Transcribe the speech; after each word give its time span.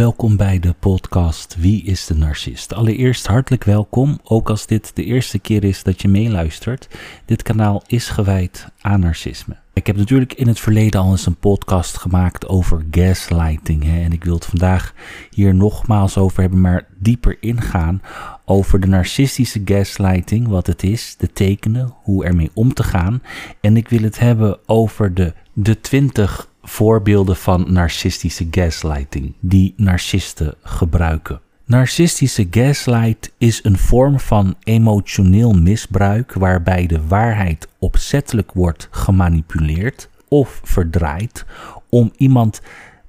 welkom 0.00 0.36
bij 0.36 0.58
de 0.58 0.74
podcast 0.78 1.56
Wie 1.58 1.82
is 1.82 2.06
de 2.06 2.14
Narcist? 2.14 2.74
Allereerst 2.74 3.26
hartelijk 3.26 3.64
welkom, 3.64 4.18
ook 4.24 4.50
als 4.50 4.66
dit 4.66 4.96
de 4.96 5.04
eerste 5.04 5.38
keer 5.38 5.64
is 5.64 5.82
dat 5.82 6.02
je 6.02 6.08
meeluistert. 6.08 6.88
Dit 7.24 7.42
kanaal 7.42 7.82
is 7.86 8.08
gewijd 8.08 8.66
aan 8.80 9.00
narcisme. 9.00 9.56
Ik 9.72 9.86
heb 9.86 9.96
natuurlijk 9.96 10.32
in 10.32 10.46
het 10.46 10.60
verleden 10.60 11.00
al 11.00 11.10
eens 11.10 11.26
een 11.26 11.36
podcast 11.36 11.96
gemaakt 11.96 12.48
over 12.48 12.84
gaslighting. 12.90 13.84
Hè, 13.84 14.02
en 14.02 14.12
ik 14.12 14.24
wil 14.24 14.34
het 14.34 14.46
vandaag 14.46 14.94
hier 15.30 15.54
nogmaals 15.54 16.18
over 16.18 16.40
hebben, 16.40 16.60
maar 16.60 16.86
dieper 16.98 17.36
ingaan 17.40 18.02
over 18.44 18.80
de 18.80 18.86
narcistische 18.86 19.62
gaslighting, 19.64 20.48
wat 20.48 20.66
het 20.66 20.82
is, 20.82 21.16
de 21.18 21.32
tekenen, 21.32 21.94
hoe 22.02 22.24
ermee 22.24 22.50
om 22.54 22.74
te 22.74 22.82
gaan. 22.82 23.22
En 23.60 23.76
ik 23.76 23.88
wil 23.88 24.02
het 24.02 24.18
hebben 24.18 24.58
over 24.66 25.14
de, 25.14 25.34
de 25.52 25.80
20 25.80 26.49
voorbeelden 26.62 27.36
van 27.36 27.72
narcistische 27.72 28.46
gaslighting 28.50 29.34
die 29.40 29.74
narcisten 29.76 30.54
gebruiken. 30.62 31.40
Narcistische 31.64 32.46
gaslight 32.50 33.32
is 33.38 33.64
een 33.64 33.78
vorm 33.78 34.20
van 34.20 34.54
emotioneel 34.62 35.52
misbruik 35.52 36.32
waarbij 36.32 36.86
de 36.86 37.06
waarheid 37.06 37.68
opzettelijk 37.78 38.52
wordt 38.52 38.88
gemanipuleerd 38.90 40.08
of 40.28 40.60
verdraaid 40.64 41.44
om 41.88 42.12
iemand 42.16 42.60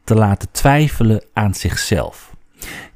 te 0.03 0.15
laten 0.15 0.51
twijfelen 0.51 1.23
aan 1.33 1.53
zichzelf. 1.53 2.30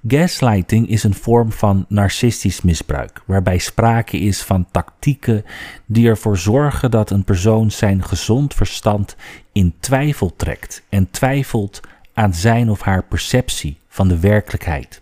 Gaslighting 0.08 0.90
is 0.90 1.04
een 1.04 1.14
vorm 1.14 1.52
van 1.52 1.86
narcistisch 1.90 2.62
misbruik, 2.62 3.22
waarbij 3.26 3.58
sprake 3.58 4.18
is 4.18 4.42
van 4.42 4.68
tactieken 4.72 5.46
die 5.86 6.08
ervoor 6.08 6.38
zorgen 6.38 6.92
dat 6.92 7.10
een 7.10 7.24
persoon 7.24 7.72
zijn 7.72 8.04
gezond 8.04 8.54
verstand 8.54 9.16
in 9.52 9.76
twijfel 9.80 10.36
trekt 10.36 10.84
en 10.90 11.10
twijfelt 11.12 11.80
aan 12.14 12.34
zijn 12.34 12.70
of 12.70 12.82
haar 12.82 13.04
perceptie 13.04 13.78
van 13.88 14.08
de 14.08 14.20
werkelijkheid. 14.20 15.02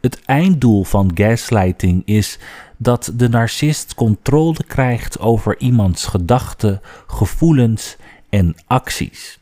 Het 0.00 0.24
einddoel 0.24 0.84
van 0.84 1.10
gaslighting 1.14 2.02
is 2.04 2.38
dat 2.76 3.12
de 3.14 3.28
narcist 3.28 3.94
controle 3.94 4.64
krijgt 4.66 5.18
over 5.18 5.58
iemands 5.58 6.06
gedachten, 6.06 6.80
gevoelens 7.06 7.96
en 8.28 8.54
acties. 8.66 9.38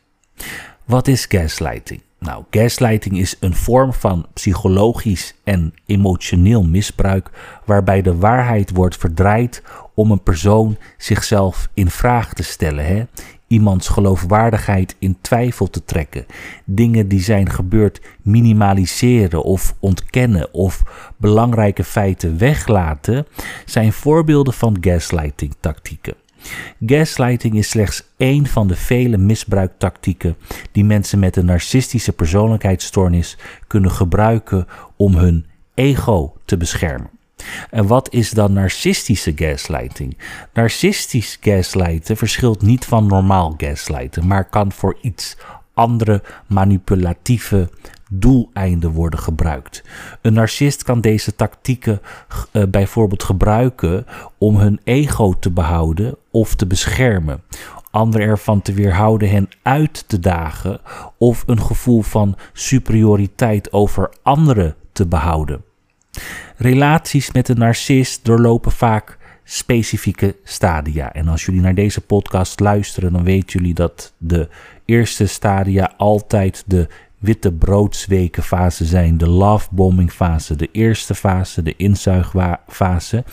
Wat 0.85 1.07
is 1.07 1.25
gaslighting? 1.25 2.01
Nou, 2.25 2.43
gaslighting 2.49 3.17
is 3.17 3.35
een 3.39 3.55
vorm 3.55 3.93
van 3.93 4.25
psychologisch 4.33 5.35
en 5.43 5.73
emotioneel 5.85 6.63
misbruik 6.63 7.29
waarbij 7.65 8.01
de 8.01 8.15
waarheid 8.15 8.71
wordt 8.71 8.97
verdraaid 8.97 9.63
om 9.93 10.11
een 10.11 10.23
persoon 10.23 10.77
zichzelf 10.97 11.69
in 11.73 11.89
vraag 11.89 12.33
te 12.33 12.43
stellen. 12.43 12.85
Hè? 12.85 13.03
Iemands 13.47 13.87
geloofwaardigheid 13.87 14.95
in 14.99 15.17
twijfel 15.21 15.69
te 15.69 15.83
trekken. 15.83 16.25
Dingen 16.63 17.07
die 17.07 17.21
zijn 17.21 17.49
gebeurd 17.49 18.01
minimaliseren 18.21 19.43
of 19.43 19.75
ontkennen 19.79 20.53
of 20.53 20.83
belangrijke 21.17 21.83
feiten 21.83 22.37
weglaten 22.37 23.27
zijn 23.65 23.93
voorbeelden 23.93 24.53
van 24.53 24.77
gaslighting 24.81 25.55
tactieken. 25.59 26.24
Gaslighting 26.85 27.55
is 27.55 27.69
slechts 27.69 28.03
één 28.17 28.47
van 28.47 28.67
de 28.67 28.75
vele 28.75 29.17
misbruiktactieken 29.17 30.37
die 30.71 30.85
mensen 30.85 31.19
met 31.19 31.35
een 31.35 31.45
narcistische 31.45 32.13
persoonlijkheidsstoornis 32.13 33.37
kunnen 33.67 33.91
gebruiken 33.91 34.67
om 34.95 35.15
hun 35.15 35.45
ego 35.73 36.33
te 36.45 36.57
beschermen. 36.57 37.09
En 37.69 37.87
wat 37.87 38.13
is 38.13 38.29
dan 38.29 38.53
narcistische 38.53 39.31
gaslighting? 39.35 40.17
Narcistisch 40.53 41.37
gaslighten 41.41 42.17
verschilt 42.17 42.61
niet 42.61 42.85
van 42.85 43.07
normaal 43.07 43.53
gaslighten, 43.57 44.27
maar 44.27 44.49
kan 44.49 44.71
voor 44.71 44.97
iets 45.01 45.37
andere 45.75 46.21
manipulatieve 46.47 47.69
doeleinden 48.09 48.91
worden 48.91 49.19
gebruikt. 49.19 49.83
Een 50.21 50.33
narcist 50.33 50.83
kan 50.83 51.01
deze 51.01 51.35
tactieken 51.35 52.01
uh, 52.51 52.63
bijvoorbeeld 52.69 53.23
gebruiken 53.23 54.05
om 54.37 54.57
hun 54.57 54.79
ego 54.83 55.33
te 55.39 55.51
behouden 55.51 56.17
of 56.31 56.55
te 56.55 56.65
beschermen, 56.65 57.43
anderen 57.91 58.27
ervan 58.27 58.61
te 58.61 58.73
weerhouden 58.73 59.29
hen 59.29 59.49
uit 59.61 60.07
te 60.07 60.19
dagen 60.19 60.79
of 61.17 61.43
een 61.45 61.61
gevoel 61.61 62.01
van 62.01 62.35
superioriteit 62.53 63.73
over 63.73 64.09
anderen 64.23 64.75
te 64.91 65.07
behouden. 65.07 65.63
Relaties 66.57 67.31
met 67.31 67.49
een 67.49 67.57
narcist 67.57 68.25
doorlopen 68.25 68.71
vaak 68.71 69.17
specifieke 69.43 70.35
stadia. 70.43 71.13
En 71.13 71.27
als 71.27 71.45
jullie 71.45 71.61
naar 71.61 71.75
deze 71.75 72.01
podcast 72.01 72.59
luisteren, 72.59 73.13
dan 73.13 73.23
weten 73.23 73.59
jullie 73.59 73.73
dat 73.73 74.13
de 74.17 74.49
eerste 74.85 75.25
stadia 75.27 75.93
altijd 75.97 76.63
de 76.67 76.87
witte 77.25 77.51
broodsweken 77.51 78.43
fase 78.43 78.85
zijn, 78.85 79.17
de 79.17 79.29
lovebombing 79.29 80.11
fase, 80.11 80.55
de 80.55 80.69
eerste 80.71 81.15
fase, 81.15 81.63
de 81.63 81.73
inzuigfase. 81.75 83.23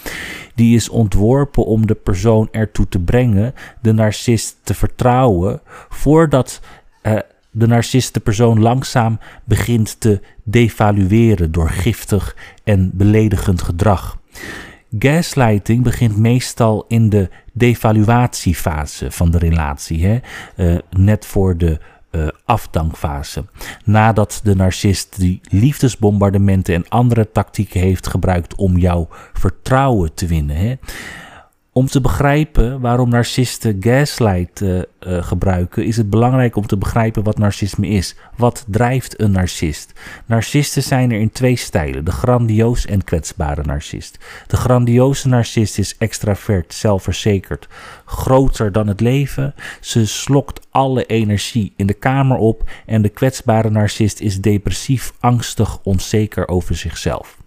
Die 0.54 0.74
is 0.76 0.88
ontworpen 0.88 1.66
om 1.66 1.86
de 1.86 1.94
persoon 1.94 2.48
ertoe 2.50 2.88
te 2.88 2.98
brengen 2.98 3.54
de 3.80 3.92
narcist 3.92 4.56
te 4.62 4.74
vertrouwen 4.74 5.60
voordat 5.88 6.60
uh, 7.02 7.18
de 7.50 7.66
narcist 7.66 8.14
de 8.14 8.20
persoon 8.20 8.60
langzaam 8.60 9.18
begint 9.44 10.00
te 10.00 10.20
devalueren 10.42 11.52
door 11.52 11.68
giftig 11.68 12.36
en 12.64 12.90
beledigend 12.94 13.62
gedrag. 13.62 14.18
Gaslighting 14.98 15.82
begint 15.82 16.16
meestal 16.16 16.84
in 16.88 17.08
de 17.08 17.28
devaluatiefase 17.52 19.10
van 19.10 19.30
de 19.30 19.38
relatie, 19.38 20.06
hè? 20.06 20.18
Uh, 20.56 20.78
net 20.90 21.26
voor 21.26 21.56
de 21.56 21.78
uh, 22.10 22.28
afdankfase. 22.44 23.44
Nadat 23.84 24.40
de 24.44 24.54
narcist 24.54 25.18
die 25.18 25.40
liefdesbombardementen 25.42 26.74
en 26.74 26.88
andere 26.88 27.30
tactieken 27.32 27.80
heeft 27.80 28.06
gebruikt 28.06 28.54
om 28.54 28.78
jouw 28.78 29.08
vertrouwen 29.32 30.14
te 30.14 30.26
winnen. 30.26 30.56
Hè? 30.56 30.74
Om 31.74 31.86
te 31.86 32.00
begrijpen 32.00 32.80
waarom 32.80 33.08
narcisten 33.08 33.76
gaslight 33.80 34.60
uh, 34.60 34.76
uh, 34.76 34.82
gebruiken, 35.22 35.84
is 35.84 35.96
het 35.96 36.10
belangrijk 36.10 36.56
om 36.56 36.66
te 36.66 36.76
begrijpen 36.76 37.22
wat 37.22 37.38
narcisme 37.38 37.88
is. 37.88 38.16
Wat 38.36 38.64
drijft 38.68 39.20
een 39.20 39.30
narcist? 39.30 39.92
Narcisten 40.26 40.82
zijn 40.82 41.12
er 41.12 41.20
in 41.20 41.30
twee 41.30 41.56
stijlen: 41.56 42.04
de 42.04 42.10
grandioos 42.10 42.86
en 42.86 43.04
kwetsbare 43.04 43.62
narcist. 43.62 44.18
De 44.46 44.56
grandioze 44.56 45.28
narcist 45.28 45.78
is 45.78 45.96
extravert, 45.98 46.74
zelfverzekerd, 46.74 47.68
groter 48.04 48.72
dan 48.72 48.86
het 48.86 49.00
leven. 49.00 49.54
Ze 49.80 50.06
slokt 50.06 50.66
alle 50.70 51.04
energie 51.06 51.72
in 51.76 51.86
de 51.86 51.94
kamer 51.94 52.36
op 52.36 52.70
en 52.86 53.02
de 53.02 53.08
kwetsbare 53.08 53.70
narcist 53.70 54.20
is 54.20 54.40
depressief, 54.40 55.12
angstig, 55.20 55.78
onzeker 55.82 56.48
over 56.48 56.76
zichzelf. 56.76 57.41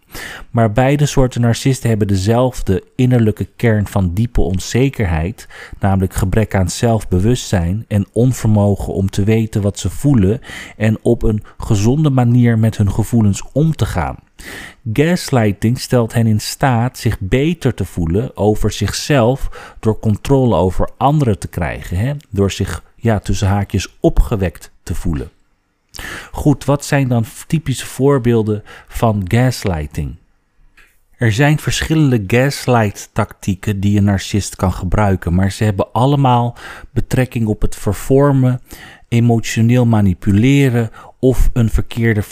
Maar 0.51 0.71
beide 0.71 1.05
soorten 1.05 1.41
narcisten 1.41 1.89
hebben 1.89 2.07
dezelfde 2.07 2.83
innerlijke 2.95 3.47
kern 3.55 3.87
van 3.87 4.13
diepe 4.13 4.41
onzekerheid, 4.41 5.47
namelijk 5.79 6.13
gebrek 6.13 6.55
aan 6.55 6.69
zelfbewustzijn 6.69 7.85
en 7.87 8.07
onvermogen 8.13 8.93
om 8.93 9.09
te 9.09 9.23
weten 9.23 9.61
wat 9.61 9.79
ze 9.79 9.89
voelen 9.89 10.41
en 10.77 10.97
op 11.01 11.23
een 11.23 11.43
gezonde 11.57 12.09
manier 12.09 12.59
met 12.59 12.77
hun 12.77 12.91
gevoelens 12.91 13.43
om 13.53 13.75
te 13.75 13.85
gaan. 13.85 14.15
Gaslighting 14.93 15.79
stelt 15.79 16.13
hen 16.13 16.27
in 16.27 16.39
staat 16.39 16.97
zich 16.97 17.19
beter 17.19 17.73
te 17.73 17.85
voelen 17.85 18.37
over 18.37 18.71
zichzelf 18.71 19.49
door 19.79 19.99
controle 19.99 20.55
over 20.55 20.89
anderen 20.97 21.39
te 21.39 21.47
krijgen, 21.47 21.97
hè? 21.97 22.13
door 22.29 22.51
zich 22.51 22.83
ja, 22.95 23.19
tussen 23.19 23.47
haakjes 23.47 23.97
opgewekt 23.99 24.71
te 24.83 24.95
voelen. 24.95 25.29
Goed, 26.31 26.65
wat 26.65 26.85
zijn 26.85 27.07
dan 27.07 27.25
typische 27.47 27.85
voorbeelden 27.85 28.63
van 28.87 29.23
gaslighting? 29.27 30.15
Er 31.17 31.31
zijn 31.31 31.59
verschillende 31.59 32.23
gaslight-tactieken 32.27 33.79
die 33.79 33.97
een 33.97 34.03
narcist 34.03 34.55
kan 34.55 34.73
gebruiken, 34.73 35.33
maar 35.33 35.51
ze 35.51 35.63
hebben 35.63 35.91
allemaal 35.91 36.57
betrekking 36.91 37.47
op 37.47 37.61
het 37.61 37.75
vervormen, 37.75 38.61
emotioneel 39.07 39.85
manipuleren 39.85 40.89
of 41.19 41.49
een 41.53 41.69
verkeerde 41.69 42.23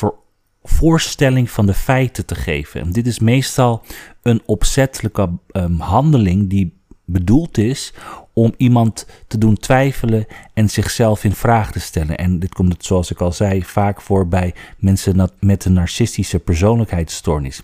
voorstelling 0.63 1.49
van 1.49 1.65
de 1.65 1.73
feiten 1.73 2.25
te 2.25 2.35
geven. 2.35 2.81
En 2.81 2.91
dit 2.91 3.07
is 3.07 3.19
meestal 3.19 3.83
een 4.21 4.41
opzettelijke 4.45 5.29
um, 5.51 5.79
handeling 5.79 6.49
die 6.49 6.81
bedoeld 7.05 7.57
is 7.57 7.93
om 8.33 8.53
iemand 8.57 9.07
te 9.27 9.37
doen 9.37 9.57
twijfelen 9.57 10.25
en 10.53 10.69
zichzelf 10.69 11.23
in 11.23 11.33
vraag 11.33 11.71
te 11.71 11.79
stellen. 11.79 12.17
En 12.17 12.39
dit 12.39 12.53
komt, 12.53 12.85
zoals 12.85 13.11
ik 13.11 13.21
al 13.21 13.31
zei, 13.31 13.63
vaak 13.63 14.01
voor 14.01 14.27
bij 14.27 14.53
mensen 14.77 15.29
met 15.39 15.65
een 15.65 15.73
narcistische 15.73 16.39
persoonlijkheidsstoornis. 16.39 17.61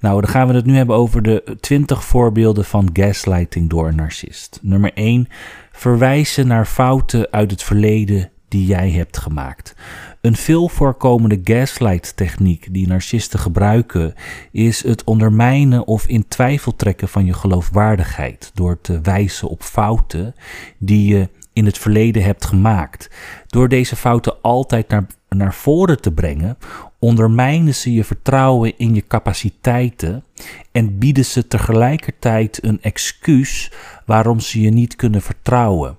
Nou, 0.00 0.20
dan 0.20 0.30
gaan 0.30 0.48
we 0.48 0.54
het 0.54 0.66
nu 0.66 0.76
hebben 0.76 0.96
over 0.96 1.22
de 1.22 1.56
20 1.60 2.04
voorbeelden 2.04 2.64
van 2.64 2.90
gaslighting 2.92 3.70
door 3.70 3.88
een 3.88 3.96
narcist. 3.96 4.58
Nummer 4.62 4.92
1. 4.94 5.28
Verwijzen 5.72 6.46
naar 6.46 6.66
fouten 6.66 7.28
uit 7.30 7.50
het 7.50 7.62
verleden 7.62 8.30
die 8.50 8.66
jij 8.66 8.90
hebt 8.90 9.18
gemaakt. 9.18 9.74
Een 10.20 10.36
veel 10.36 10.68
voorkomende 10.68 11.40
gaslight-techniek 11.44 12.66
die 12.70 12.86
narcisten 12.86 13.38
gebruiken 13.38 14.14
is 14.52 14.82
het 14.82 15.04
ondermijnen 15.04 15.86
of 15.86 16.06
in 16.06 16.28
twijfel 16.28 16.76
trekken 16.76 17.08
van 17.08 17.24
je 17.24 17.32
geloofwaardigheid 17.32 18.50
door 18.54 18.80
te 18.80 19.00
wijzen 19.00 19.48
op 19.48 19.62
fouten 19.62 20.34
die 20.78 21.14
je 21.14 21.28
in 21.52 21.64
het 21.64 21.78
verleden 21.78 22.22
hebt 22.22 22.44
gemaakt. 22.44 23.10
Door 23.46 23.68
deze 23.68 23.96
fouten 23.96 24.40
altijd 24.42 24.88
naar, 24.88 25.06
naar 25.28 25.54
voren 25.54 26.00
te 26.00 26.12
brengen, 26.12 26.58
ondermijnen 26.98 27.74
ze 27.74 27.92
je 27.92 28.04
vertrouwen 28.04 28.78
in 28.78 28.94
je 28.94 29.06
capaciteiten 29.06 30.24
en 30.72 30.98
bieden 30.98 31.24
ze 31.24 31.46
tegelijkertijd 31.46 32.64
een 32.64 32.82
excuus 32.82 33.72
waarom 34.06 34.40
ze 34.40 34.60
je 34.60 34.70
niet 34.70 34.96
kunnen 34.96 35.22
vertrouwen. 35.22 35.98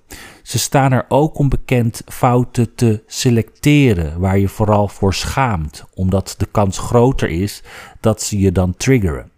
Ze 0.51 0.59
staan 0.59 0.92
er 0.92 1.06
ook 1.07 1.38
om 1.38 1.50
bekend 1.50 2.01
fouten 2.06 2.75
te 2.75 3.03
selecteren 3.07 4.19
waar 4.19 4.38
je 4.38 4.48
vooral 4.48 4.88
voor 4.88 5.13
schaamt, 5.13 5.83
omdat 5.94 6.36
de 6.38 6.48
kans 6.51 6.77
groter 6.77 7.30
is 7.30 7.63
dat 8.00 8.21
ze 8.21 8.39
je 8.39 8.51
dan 8.51 8.75
triggeren. 8.75 9.31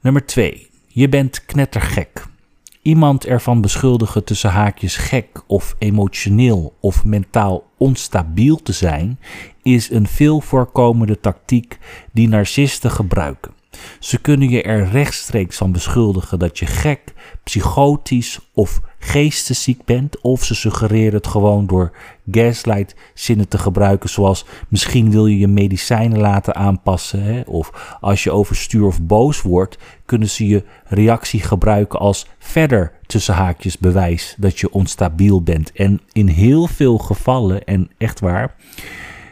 Nummer 0.00 0.26
2. 0.26 0.70
Je 0.86 1.08
bent 1.08 1.44
knettergek. 1.44 2.26
Iemand 2.82 3.26
ervan 3.26 3.60
beschuldigen 3.60 4.24
tussen 4.24 4.50
haakjes 4.50 4.96
gek 4.96 5.42
of 5.46 5.74
emotioneel 5.78 6.76
of 6.80 7.04
mentaal 7.04 7.70
onstabiel 7.76 8.56
te 8.56 8.72
zijn, 8.72 9.18
is 9.62 9.90
een 9.90 10.06
veel 10.06 10.40
voorkomende 10.40 11.20
tactiek 11.20 11.78
die 12.12 12.28
narcisten 12.28 12.90
gebruiken. 12.90 13.57
Ze 13.98 14.18
kunnen 14.20 14.48
je 14.48 14.62
er 14.62 14.88
rechtstreeks 14.88 15.56
van 15.56 15.72
beschuldigen 15.72 16.38
dat 16.38 16.58
je 16.58 16.66
gek, 16.66 17.00
psychotisch 17.44 18.38
of 18.54 18.80
geestesziek 18.98 19.84
bent, 19.84 20.20
of 20.20 20.44
ze 20.44 20.54
suggereren 20.54 21.12
het 21.12 21.26
gewoon 21.26 21.66
door 21.66 21.92
gaslight 22.30 22.94
zinnen 23.14 23.48
te 23.48 23.58
gebruiken, 23.58 24.10
zoals 24.10 24.44
misschien 24.68 25.10
wil 25.10 25.26
je 25.26 25.38
je 25.38 25.48
medicijnen 25.48 26.18
laten 26.18 26.54
aanpassen, 26.54 27.22
hè? 27.22 27.40
of 27.40 27.96
als 28.00 28.24
je 28.24 28.30
overstuur 28.30 28.86
of 28.86 29.02
boos 29.02 29.42
wordt, 29.42 29.78
kunnen 30.04 30.28
ze 30.28 30.46
je 30.46 30.64
reactie 30.84 31.40
gebruiken 31.40 31.98
als 31.98 32.26
verder 32.38 32.92
tussen 33.06 33.34
haakjes 33.34 33.78
bewijs 33.78 34.34
dat 34.38 34.58
je 34.58 34.72
onstabiel 34.72 35.42
bent. 35.42 35.72
En 35.72 36.00
in 36.12 36.26
heel 36.26 36.66
veel 36.66 36.98
gevallen, 36.98 37.64
en 37.64 37.90
echt 37.98 38.20
waar, 38.20 38.54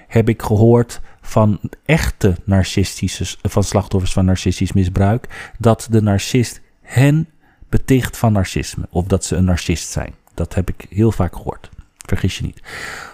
heb 0.08 0.28
ik 0.28 0.43
gehoord 0.43 1.00
van 1.26 1.61
echte 1.84 2.37
narcistische, 2.44 3.37
van 3.43 3.64
slachtoffers 3.64 4.12
van 4.12 4.25
narcistisch 4.25 4.73
misbruik, 4.73 5.52
dat 5.58 5.87
de 5.90 6.02
narcist 6.02 6.61
hen 6.82 7.28
beticht 7.69 8.17
van 8.17 8.32
narcisme 8.32 8.87
of 8.90 9.06
dat 9.06 9.25
ze 9.25 9.37
een 9.37 9.44
narcist 9.44 9.88
zijn. 9.88 10.14
Dat 10.34 10.55
heb 10.55 10.69
ik 10.69 10.87
heel 10.88 11.12
vaak 11.12 11.37
gehoord. 11.37 11.70
Vergis 11.96 12.38
je 12.38 12.44
niet. 12.44 12.62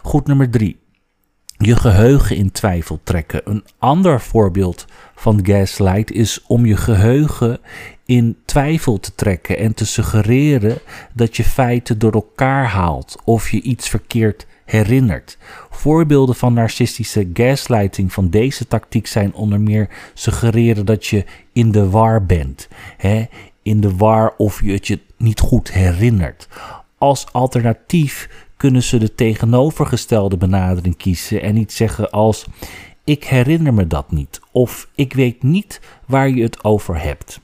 Goed, 0.03 0.26
nummer 0.26 0.50
drie. 0.50 0.81
Je 1.64 1.76
geheugen 1.76 2.37
in 2.37 2.50
twijfel 2.50 3.00
trekken. 3.03 3.41
Een 3.44 3.64
ander 3.79 4.20
voorbeeld 4.20 4.87
van 5.14 5.41
gaslight 5.43 6.12
is 6.12 6.43
om 6.47 6.67
je 6.67 6.76
geheugen 6.76 7.61
in 8.05 8.37
twijfel 8.44 9.00
te 9.00 9.14
trekken 9.14 9.59
en 9.59 9.75
te 9.75 9.87
suggereren 9.87 10.79
dat 11.12 11.37
je 11.37 11.44
feiten 11.44 11.99
door 11.99 12.12
elkaar 12.12 12.67
haalt 12.67 13.17
of 13.25 13.50
je 13.50 13.61
iets 13.61 13.88
verkeerd 13.88 14.47
herinnert. 14.64 15.38
Voorbeelden 15.70 16.35
van 16.35 16.53
narcistische 16.53 17.31
gaslighting 17.32 18.12
van 18.12 18.31
deze 18.31 18.67
tactiek 18.67 19.06
zijn 19.06 19.35
onder 19.35 19.61
meer 19.61 19.88
suggereren 20.15 20.87
dat 20.87 21.06
je 21.06 21.25
in 21.53 21.70
de 21.70 21.91
war 21.91 22.26
bent. 22.26 22.69
Hè? 22.97 23.25
In 23.62 23.81
de 23.81 23.97
war 23.97 24.35
of 24.37 24.62
je 24.65 24.73
het 24.73 24.87
je 24.87 25.00
niet 25.17 25.41
goed 25.41 25.73
herinnert. 25.73 26.49
Als 26.99 27.32
alternatief 27.32 28.29
kunnen 28.62 28.82
ze 28.82 28.99
de 28.99 29.14
tegenovergestelde 29.14 30.37
benadering 30.37 30.97
kiezen 30.97 31.43
en 31.43 31.55
niet 31.55 31.73
zeggen 31.73 32.11
als 32.11 32.47
ik 33.05 33.25
herinner 33.25 33.75
me 33.75 33.87
dat 33.87 34.11
niet 34.11 34.41
of 34.53 34.88
ik 34.94 35.12
weet 35.12 35.43
niet 35.43 35.81
waar 36.06 36.29
je 36.29 36.43
het 36.43 36.64
over 36.64 37.03
hebt. 37.03 37.41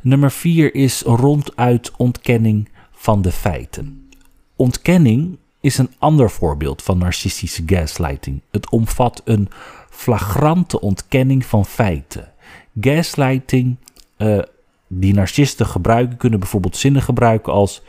Nummer 0.00 0.30
4 0.30 0.74
is 0.74 1.02
ronduit 1.02 1.90
ontkenning 1.96 2.68
van 2.92 3.22
de 3.22 3.32
feiten. 3.32 4.08
Ontkenning 4.56 5.38
is 5.60 5.78
een 5.78 5.92
ander 5.98 6.30
voorbeeld 6.30 6.82
van 6.82 6.98
narcistische 6.98 7.62
gaslighting. 7.66 8.40
Het 8.50 8.70
omvat 8.70 9.22
een 9.24 9.48
flagrante 9.90 10.80
ontkenning 10.80 11.44
van 11.44 11.66
feiten. 11.66 12.32
Gaslighting, 12.80 13.76
uh, 14.18 14.38
die 14.86 15.14
narcisten 15.14 15.66
gebruiken, 15.66 16.16
kunnen 16.16 16.38
bijvoorbeeld 16.38 16.76
zinnen 16.76 17.02
gebruiken 17.02 17.52
als: 17.52 17.82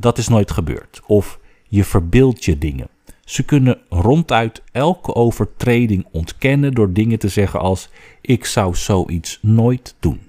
dat 0.00 0.18
is 0.18 0.28
nooit 0.28 0.50
gebeurd. 0.50 1.00
Of 1.06 1.38
je 1.68 1.84
verbeeldt 1.84 2.44
je 2.44 2.58
dingen. 2.58 2.88
Ze 3.24 3.42
kunnen 3.42 3.78
ronduit 3.88 4.62
elke 4.72 5.14
overtreding 5.14 6.06
ontkennen 6.10 6.72
door 6.72 6.92
dingen 6.92 7.18
te 7.18 7.28
zeggen 7.28 7.60
als: 7.60 7.88
ik 8.20 8.44
zou 8.44 8.74
zoiets 8.74 9.38
nooit 9.42 9.94
doen. 10.00 10.20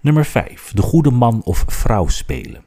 Nummer 0.00 0.24
5. 0.24 0.72
De 0.74 0.82
goede 0.82 1.10
man 1.10 1.40
of 1.44 1.64
vrouw 1.66 2.06
spelen. 2.06 2.64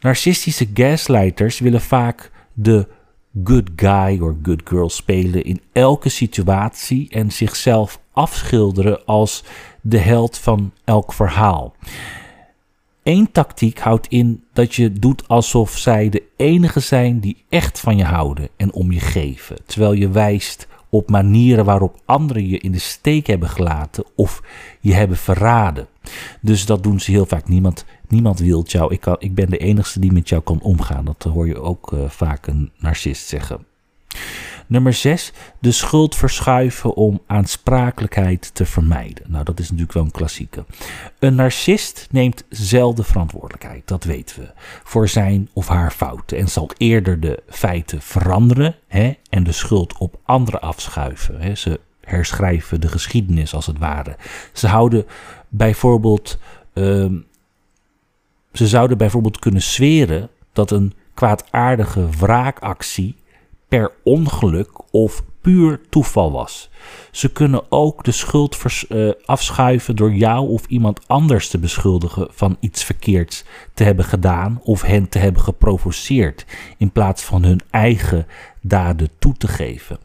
Narcistische 0.00 0.68
gaslighters 0.74 1.58
willen 1.58 1.80
vaak 1.80 2.30
de 2.52 2.88
good 3.44 3.70
guy 3.76 4.20
or 4.20 4.36
good 4.42 4.60
girl 4.64 4.90
spelen 4.90 5.44
in 5.44 5.60
elke 5.72 6.08
situatie 6.08 7.08
en 7.10 7.30
zichzelf 7.30 8.00
afschilderen 8.12 9.04
als 9.04 9.44
de 9.80 9.98
held 9.98 10.38
van 10.38 10.72
elk 10.84 11.12
verhaal. 11.12 11.74
Eén 13.04 13.32
tactiek 13.32 13.78
houdt 13.78 14.06
in 14.06 14.44
dat 14.52 14.74
je 14.74 14.92
doet 14.92 15.28
alsof 15.28 15.78
zij 15.78 16.08
de 16.08 16.22
enige 16.36 16.80
zijn 16.80 17.20
die 17.20 17.44
echt 17.48 17.80
van 17.80 17.96
je 17.96 18.04
houden 18.04 18.48
en 18.56 18.72
om 18.72 18.92
je 18.92 19.00
geven, 19.00 19.56
terwijl 19.66 19.92
je 19.92 20.08
wijst 20.08 20.66
op 20.88 21.10
manieren 21.10 21.64
waarop 21.64 22.00
anderen 22.04 22.48
je 22.48 22.58
in 22.58 22.72
de 22.72 22.78
steek 22.78 23.26
hebben 23.26 23.48
gelaten 23.48 24.04
of 24.14 24.42
je 24.80 24.94
hebben 24.94 25.16
verraden. 25.16 25.88
Dus 26.40 26.66
dat 26.66 26.82
doen 26.82 27.00
ze 27.00 27.10
heel 27.10 27.26
vaak. 27.26 27.48
Niemand, 27.48 27.84
niemand 28.08 28.38
wil 28.38 28.64
jou. 28.66 28.92
Ik, 28.92 29.00
kan, 29.00 29.16
ik 29.18 29.34
ben 29.34 29.50
de 29.50 29.58
enige 29.58 30.00
die 30.00 30.12
met 30.12 30.28
jou 30.28 30.42
kan 30.42 30.60
omgaan. 30.60 31.04
Dat 31.04 31.22
hoor 31.22 31.46
je 31.46 31.60
ook 31.60 31.92
uh, 31.92 32.08
vaak 32.08 32.46
een 32.46 32.70
narcist 32.78 33.26
zeggen. 33.26 33.66
Nummer 34.66 34.92
6. 34.92 35.32
De 35.58 35.72
schuld 35.72 36.16
verschuiven 36.16 36.94
om 36.94 37.20
aansprakelijkheid 37.26 38.54
te 38.54 38.66
vermijden. 38.66 39.24
Nou, 39.30 39.44
dat 39.44 39.58
is 39.58 39.64
natuurlijk 39.64 39.92
wel 39.92 40.04
een 40.04 40.10
klassieke. 40.10 40.64
Een 41.18 41.34
narcist 41.34 42.08
neemt 42.10 42.44
zelden 42.48 43.04
verantwoordelijkheid, 43.04 43.88
dat 43.88 44.04
weten 44.04 44.40
we, 44.40 44.50
voor 44.84 45.08
zijn 45.08 45.48
of 45.52 45.68
haar 45.68 45.90
fouten. 45.90 46.38
En 46.38 46.48
zal 46.48 46.70
eerder 46.76 47.20
de 47.20 47.42
feiten 47.48 48.00
veranderen 48.00 48.74
hè, 48.88 49.12
en 49.30 49.44
de 49.44 49.52
schuld 49.52 49.98
op 49.98 50.18
anderen 50.24 50.60
afschuiven. 50.60 51.40
Hè. 51.40 51.54
Ze 51.54 51.80
herschrijven 52.00 52.80
de 52.80 52.88
geschiedenis 52.88 53.54
als 53.54 53.66
het 53.66 53.78
ware. 53.78 54.16
Ze 54.52 54.66
houden 54.66 55.06
bijvoorbeeld. 55.48 56.38
Uh, 56.74 57.06
ze 58.52 58.66
zouden 58.68 58.98
bijvoorbeeld 58.98 59.38
kunnen 59.38 59.62
zweren 59.62 60.30
dat 60.52 60.70
een 60.70 60.92
kwaadaardige 61.14 62.08
wraakactie 62.18 63.16
per 63.74 63.92
ongeluk 64.02 64.70
of 64.90 65.22
puur 65.40 65.80
toeval 65.88 66.32
was. 66.32 66.70
Ze 67.10 67.32
kunnen 67.32 67.62
ook 67.68 68.04
de 68.04 68.12
schuld 68.12 68.58
uh, 68.88 69.10
afschuiven 69.24 69.96
door 69.96 70.12
jou 70.12 70.48
of 70.48 70.66
iemand 70.66 71.08
anders 71.08 71.48
te 71.48 71.58
beschuldigen 71.58 72.28
van 72.30 72.56
iets 72.60 72.84
verkeerds 72.84 73.44
te 73.72 73.84
hebben 73.84 74.04
gedaan 74.04 74.60
of 74.62 74.82
hen 74.82 75.08
te 75.08 75.18
hebben 75.18 75.42
geprovoceerd, 75.42 76.46
in 76.78 76.90
plaats 76.90 77.22
van 77.22 77.44
hun 77.44 77.60
eigen 77.70 78.26
daden 78.60 79.08
toe 79.18 79.34
te 79.34 79.48
geven. 79.48 79.98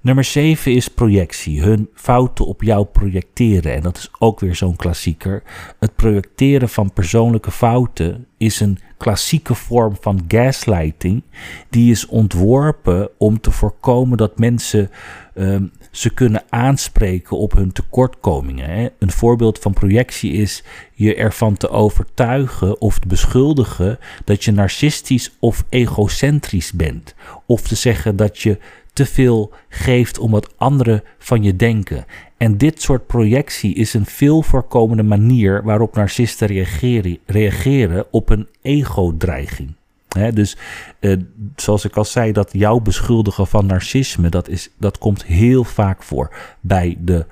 Nummer 0.00 0.24
7 0.24 0.74
is 0.74 0.88
projectie. 0.88 1.62
Hun 1.62 1.88
fouten 1.94 2.46
op 2.46 2.62
jou 2.62 2.84
projecteren. 2.84 3.74
En 3.74 3.82
dat 3.82 3.96
is 3.96 4.10
ook 4.18 4.40
weer 4.40 4.54
zo'n 4.54 4.76
klassieker. 4.76 5.42
Het 5.78 5.96
projecteren 5.96 6.68
van 6.68 6.92
persoonlijke 6.92 7.50
fouten 7.50 8.26
is 8.36 8.60
een 8.60 8.78
klassieke 8.96 9.54
vorm 9.54 9.96
van 10.00 10.24
gaslighting. 10.28 11.22
Die 11.70 11.90
is 11.90 12.06
ontworpen 12.06 13.08
om 13.18 13.40
te 13.40 13.50
voorkomen 13.50 14.16
dat 14.16 14.38
mensen 14.38 14.90
um, 15.34 15.72
ze 15.96 16.10
kunnen 16.10 16.44
aanspreken 16.48 17.36
op 17.36 17.52
hun 17.52 17.72
tekortkomingen. 17.72 18.70
Hè. 18.70 18.88
Een 18.98 19.10
voorbeeld 19.10 19.58
van 19.58 19.72
projectie 19.72 20.32
is 20.32 20.62
je 20.94 21.14
ervan 21.14 21.56
te 21.56 21.68
overtuigen 21.68 22.80
of 22.80 22.98
te 22.98 23.08
beschuldigen 23.08 23.98
dat 24.24 24.44
je 24.44 24.52
narcistisch 24.52 25.36
of 25.38 25.64
egocentrisch 25.68 26.72
bent. 26.72 27.14
Of 27.46 27.60
te 27.60 27.74
zeggen 27.74 28.16
dat 28.16 28.38
je 28.38 28.58
te 28.92 29.06
veel 29.06 29.52
geeft 29.68 30.18
om 30.18 30.30
wat 30.30 30.54
anderen 30.56 31.02
van 31.18 31.42
je 31.42 31.56
denken. 31.56 32.04
En 32.36 32.58
dit 32.58 32.82
soort 32.82 33.06
projectie 33.06 33.74
is 33.74 33.94
een 33.94 34.06
veel 34.06 34.42
voorkomende 34.42 35.02
manier 35.02 35.62
waarop 35.62 35.94
narcisten 35.94 36.46
reageren, 36.46 37.18
reageren 37.26 38.06
op 38.10 38.28
een 38.28 38.48
ego-dreiging. 38.62 39.75
Dus 40.34 40.56
uh, 41.00 41.16
zoals 41.56 41.84
ik 41.84 41.96
al 41.96 42.04
zei, 42.04 42.32
dat 42.32 42.48
jouw 42.52 42.80
beschuldigen 42.80 43.46
van 43.46 43.66
narcisme, 43.66 44.28
dat, 44.28 44.48
is, 44.48 44.70
dat 44.78 44.98
komt 44.98 45.24
heel 45.24 45.64
vaak 45.64 46.02
voor 46.02 46.34
bij 46.60 46.96
de, 47.00 47.26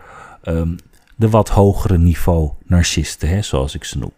um, 0.44 0.76
de 1.16 1.30
wat 1.30 1.48
hogere 1.48 1.98
niveau 1.98 2.50
narcisten, 2.66 3.28
hè, 3.28 3.42
zoals 3.42 3.74
ik 3.74 3.84
ze 3.84 3.98
noem. 3.98 4.12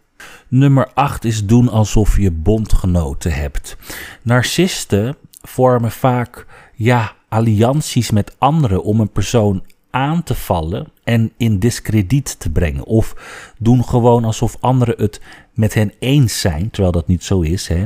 Nummer 0.49 0.91
8 0.95 1.25
is 1.25 1.47
doen 1.47 1.69
alsof 1.69 2.19
je 2.19 2.31
bondgenoten 2.31 3.33
hebt. 3.33 3.77
Narcisten 4.23 5.17
vormen 5.43 5.91
vaak 5.91 6.47
ja, 6.75 7.13
allianties 7.29 8.11
met 8.11 8.35
anderen 8.39 8.83
om 8.83 9.01
een 9.01 9.13
persoon 9.13 9.63
aan 9.91 10.23
te 10.23 10.35
vallen 10.35 10.87
en 11.05 11.33
in 11.37 11.59
discrediet 11.59 12.41
te 12.41 12.51
brengen. 12.51 12.85
Of 12.85 13.15
doen 13.59 13.85
gewoon 13.85 14.25
alsof 14.25 14.57
anderen 14.61 14.95
het 14.99 15.21
met 15.55 15.75
hen 15.75 15.93
eens 15.99 16.41
zijn, 16.41 16.71
terwijl 16.71 16.93
dat 16.93 17.07
niet 17.07 17.25
zo 17.25 17.41
is. 17.41 17.69
Hè? 17.69 17.85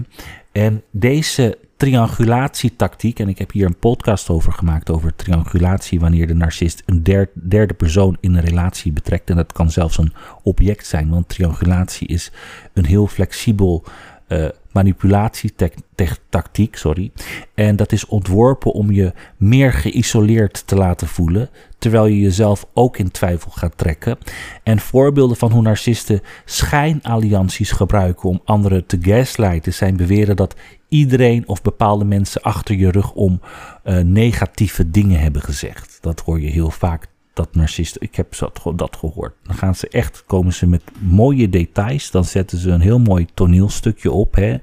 En 0.52 0.82
deze 0.90 1.58
triangulatietactiek, 1.76 3.18
en 3.18 3.28
ik 3.28 3.38
heb 3.38 3.52
hier 3.52 3.66
een 3.66 3.78
podcast 3.78 4.28
over 4.28 4.52
gemaakt 4.52 4.90
over 4.90 5.16
triangulatie, 5.16 6.00
wanneer 6.00 6.26
de 6.26 6.34
narcist 6.34 6.82
een 6.86 7.02
derde 7.34 7.74
persoon 7.74 8.16
in 8.20 8.34
een 8.34 8.44
relatie 8.44 8.92
betrekt. 8.92 9.30
En 9.30 9.36
dat 9.36 9.52
kan 9.52 9.70
zelfs 9.70 9.98
een 9.98 10.12
object 10.42 10.86
zijn, 10.86 11.10
want 11.10 11.28
triangulatie 11.28 12.08
is 12.08 12.32
een 12.72 12.84
heel 12.84 13.06
flexibel 13.06 13.84
uh, 14.28 14.48
manipulatietactiek, 14.72 16.76
sorry. 16.76 17.10
En 17.54 17.76
dat 17.76 17.92
is 17.92 18.06
ontworpen 18.06 18.72
om 18.72 18.90
je 18.90 19.12
meer 19.36 19.72
geïsoleerd 19.72 20.66
te 20.66 20.76
laten 20.76 21.08
voelen, 21.08 21.50
terwijl 21.78 22.06
je 22.06 22.20
jezelf 22.20 22.66
ook 22.74 22.96
in 22.96 23.10
twijfel 23.10 23.50
gaat 23.50 23.78
trekken. 23.78 24.18
En 24.62 24.78
voorbeelden 24.78 25.36
van 25.36 25.52
hoe 25.52 25.62
narcisten 25.62 26.20
schijnallianties 26.44 27.70
gebruiken 27.70 28.28
om 28.28 28.40
anderen 28.44 28.86
te 28.86 28.98
gaslighten 29.00 29.74
zijn 29.74 29.96
beweren 29.96 30.36
dat 30.36 30.54
iedereen 30.88 31.48
of 31.48 31.62
bepaalde 31.62 32.04
mensen 32.04 32.42
achter 32.42 32.74
je 32.74 32.90
rug 32.90 33.12
om 33.12 33.40
uh, 33.84 33.98
negatieve 33.98 34.90
dingen 34.90 35.20
hebben 35.20 35.42
gezegd. 35.42 35.98
Dat 36.00 36.20
hoor 36.20 36.40
je 36.40 36.50
heel 36.50 36.70
vaak 36.70 37.08
dat 37.40 37.54
narcisten. 37.54 38.00
Ik 38.02 38.14
heb 38.14 38.34
dat 38.74 38.96
gehoord. 38.96 39.34
Dan 39.42 39.54
gaan 39.54 39.74
ze 39.74 39.88
echt, 39.88 40.24
komen 40.26 40.52
ze 40.52 40.66
met 40.66 40.82
mooie 40.98 41.48
details. 41.48 42.10
Dan 42.10 42.24
zetten 42.24 42.58
ze 42.58 42.70
een 42.70 42.80
heel 42.80 42.98
mooi 42.98 43.26
toneelstukje 43.34 44.10
op. 44.10 44.34
Hè. 44.34 44.56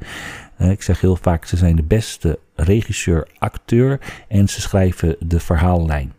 Eh, 0.57 0.69
ik 0.69 0.81
zeg 0.81 1.01
heel 1.01 1.15
vaak, 1.15 1.45
ze 1.45 1.57
zijn 1.57 1.75
de 1.75 1.83
beste 1.83 2.39
regisseur, 2.55 3.27
acteur 3.37 3.99
en 4.27 4.49
ze 4.49 4.61
schrijven 4.61 5.15
de 5.19 5.39
verhaallijn. 5.39 6.13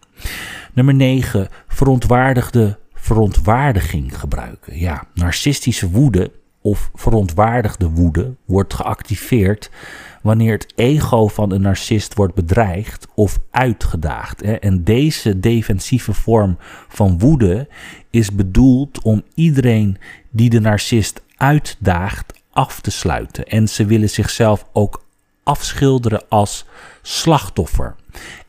Nummer 0.73 0.95
9, 0.95 1.49
verontwaardigde 1.69 2.79
verontwaardiging 2.95 4.19
gebruiken. 4.19 4.79
Ja, 4.79 5.05
narcistische 5.15 5.91
woede 5.91 6.31
of 6.61 6.91
verontwaardigde 6.95 7.89
woede 7.89 8.35
wordt 8.45 8.75
geactiveerd 8.75 9.71
wanneer 10.23 10.53
het 10.53 10.73
ego 10.77 11.29
van 11.29 11.53
een 11.53 11.61
narcist 11.61 12.15
wordt 12.15 12.35
bedreigd 12.35 13.07
of 13.15 13.39
uitgedaagd. 13.51 14.43
En 14.43 14.85
deze 14.85 15.41
defensieve 15.41 16.13
vorm 16.13 16.57
van 16.89 17.19
woede 17.19 17.69
is 18.11 18.33
bedoeld 18.33 19.03
om 19.03 19.23
iedereen 19.35 19.99
die 20.31 20.51
de 20.51 20.61
narcist 20.61 21.23
uitdaagt 21.37 22.43
af 22.51 22.81
te 22.81 22.91
sluiten. 22.91 23.45
En 23.45 23.69
ze 23.69 23.85
willen 23.87 24.11
zichzelf 24.11 24.67
ook 24.73 25.05
afschilderen 25.43 26.29
als 26.29 26.65
slachtoffer. 27.03 27.95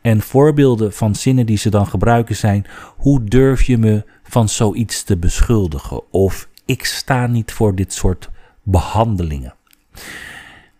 En 0.00 0.20
voorbeelden 0.20 0.92
van 0.92 1.14
zinnen 1.14 1.46
die 1.46 1.56
ze 1.56 1.70
dan 1.70 1.86
gebruiken 1.86 2.36
zijn: 2.36 2.66
hoe 2.96 3.24
durf 3.24 3.62
je 3.62 3.78
me 3.78 4.04
van 4.22 4.48
zoiets 4.48 5.02
te 5.02 5.16
beschuldigen? 5.16 6.12
Of 6.12 6.48
ik 6.64 6.84
sta 6.84 7.26
niet 7.26 7.52
voor 7.52 7.74
dit 7.74 7.92
soort 7.92 8.30
behandelingen. 8.62 9.54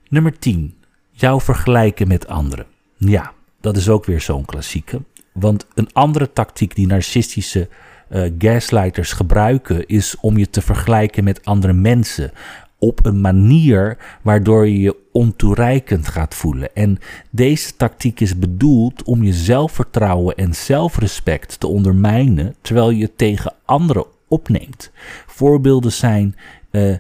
Nummer 0.09 0.39
10 0.39 0.75
jou 1.21 1.41
vergelijken 1.41 2.09
met 2.09 2.29
anderen. 2.29 2.67
Ja, 2.97 3.33
dat 3.61 3.77
is 3.77 3.89
ook 3.89 4.05
weer 4.05 4.21
zo'n 4.21 4.45
klassieke. 4.45 5.03
Want 5.33 5.67
een 5.75 5.93
andere 5.93 6.33
tactiek 6.33 6.75
die 6.75 6.87
narcistische 6.87 7.69
uh, 8.11 8.31
gaslighters 8.39 9.13
gebruiken 9.13 9.87
is 9.87 10.17
om 10.21 10.39
je 10.39 10.51
te 10.51 10.61
vergelijken 10.61 11.25
met 11.25 11.45
andere 11.45 11.73
mensen. 11.73 12.33
Op 12.79 13.05
een 13.07 13.21
manier 13.21 13.99
waardoor 14.23 14.69
je 14.69 14.81
je 14.81 14.97
ontoereikend 15.13 16.09
gaat 16.09 16.35
voelen. 16.35 16.75
En 16.75 16.99
deze 17.31 17.77
tactiek 17.77 18.21
is 18.21 18.39
bedoeld 18.39 19.03
om 19.03 19.23
je 19.23 19.33
zelfvertrouwen 19.33 20.37
en 20.37 20.55
zelfrespect 20.55 21.61
te 21.61 21.67
ondermijnen 21.67 22.55
terwijl 22.61 22.91
je 22.91 23.15
tegen 23.17 23.55
anderen 23.65 24.07
opneemt. 24.29 24.91
Voorbeelden 25.27 25.93
zijn 25.93 26.37
uh, 26.71 26.97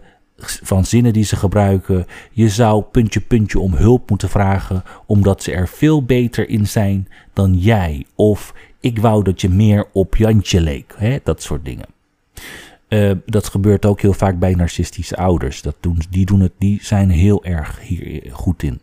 van 0.62 0.84
zinnen 0.84 1.12
die 1.12 1.24
ze 1.24 1.36
gebruiken. 1.36 2.06
Je 2.30 2.48
zou 2.48 2.82
puntje 2.82 3.20
puntje 3.20 3.58
om 3.58 3.74
hulp 3.74 4.10
moeten 4.10 4.28
vragen 4.28 4.82
omdat 5.06 5.42
ze 5.42 5.52
er 5.52 5.68
veel 5.68 6.04
beter 6.04 6.48
in 6.48 6.66
zijn 6.66 7.08
dan 7.32 7.54
jij. 7.54 8.06
Of 8.14 8.54
ik 8.80 8.98
wou 8.98 9.24
dat 9.24 9.40
je 9.40 9.48
meer 9.48 9.86
op 9.92 10.16
Jantje 10.16 10.60
leek. 10.60 10.94
Hè? 10.96 11.18
Dat 11.22 11.42
soort 11.42 11.64
dingen. 11.64 11.86
Uh, 12.88 13.12
dat 13.26 13.48
gebeurt 13.48 13.86
ook 13.86 14.00
heel 14.00 14.12
vaak 14.12 14.38
bij 14.38 14.54
narcistische 14.54 15.16
ouders. 15.16 15.62
Dat 15.62 15.76
doen, 15.80 15.98
die, 16.10 16.26
doen 16.26 16.40
het, 16.40 16.52
die 16.58 16.78
zijn 16.82 17.10
heel 17.10 17.44
erg 17.44 17.80
hier 17.80 18.22
goed 18.32 18.62
in. 18.62 18.80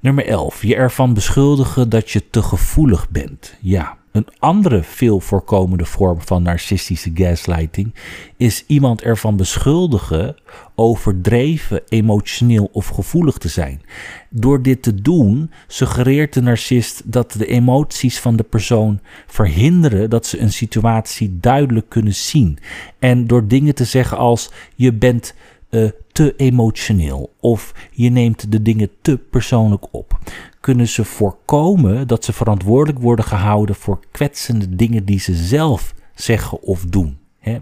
Nummer 0.00 0.26
11. 0.26 0.62
Je 0.62 0.76
ervan 0.76 1.14
beschuldigen 1.14 1.88
dat 1.88 2.10
je 2.10 2.30
te 2.30 2.42
gevoelig 2.42 3.10
bent. 3.10 3.54
Ja, 3.60 3.96
een 4.14 4.26
andere 4.38 4.82
veel 4.82 5.20
voorkomende 5.20 5.84
vorm 5.84 6.20
van 6.20 6.42
narcistische 6.42 7.10
gaslighting 7.14 7.94
is 8.36 8.64
iemand 8.66 9.02
ervan 9.02 9.36
beschuldigen 9.36 10.36
overdreven 10.74 11.82
emotioneel 11.88 12.68
of 12.72 12.88
gevoelig 12.88 13.38
te 13.38 13.48
zijn. 13.48 13.82
Door 14.30 14.62
dit 14.62 14.82
te 14.82 14.94
doen 14.94 15.50
suggereert 15.66 16.32
de 16.32 16.42
narcist 16.42 17.02
dat 17.04 17.32
de 17.32 17.46
emoties 17.46 18.20
van 18.20 18.36
de 18.36 18.42
persoon 18.42 19.00
verhinderen 19.26 20.10
dat 20.10 20.26
ze 20.26 20.38
een 20.40 20.52
situatie 20.52 21.38
duidelijk 21.40 21.88
kunnen 21.88 22.14
zien. 22.14 22.58
En 22.98 23.26
door 23.26 23.48
dingen 23.48 23.74
te 23.74 23.84
zeggen 23.84 24.18
als 24.18 24.50
je 24.74 24.92
bent 24.92 25.34
uh, 25.70 25.90
te 26.14 26.36
emotioneel 26.36 27.34
of 27.40 27.74
je 27.92 28.10
neemt 28.10 28.52
de 28.52 28.62
dingen 28.62 28.90
te 29.02 29.18
persoonlijk 29.18 29.84
op, 29.90 30.18
kunnen 30.60 30.88
ze 30.88 31.04
voorkomen 31.04 32.08
dat 32.08 32.24
ze 32.24 32.32
verantwoordelijk 32.32 32.98
worden 32.98 33.24
gehouden 33.24 33.74
voor 33.74 34.00
kwetsende 34.10 34.76
dingen 34.76 35.04
die 35.04 35.18
ze 35.18 35.34
zelf 35.34 35.94
zeggen 36.14 36.62
of 36.62 36.84
doen. 36.84 37.18
Hè? 37.38 37.58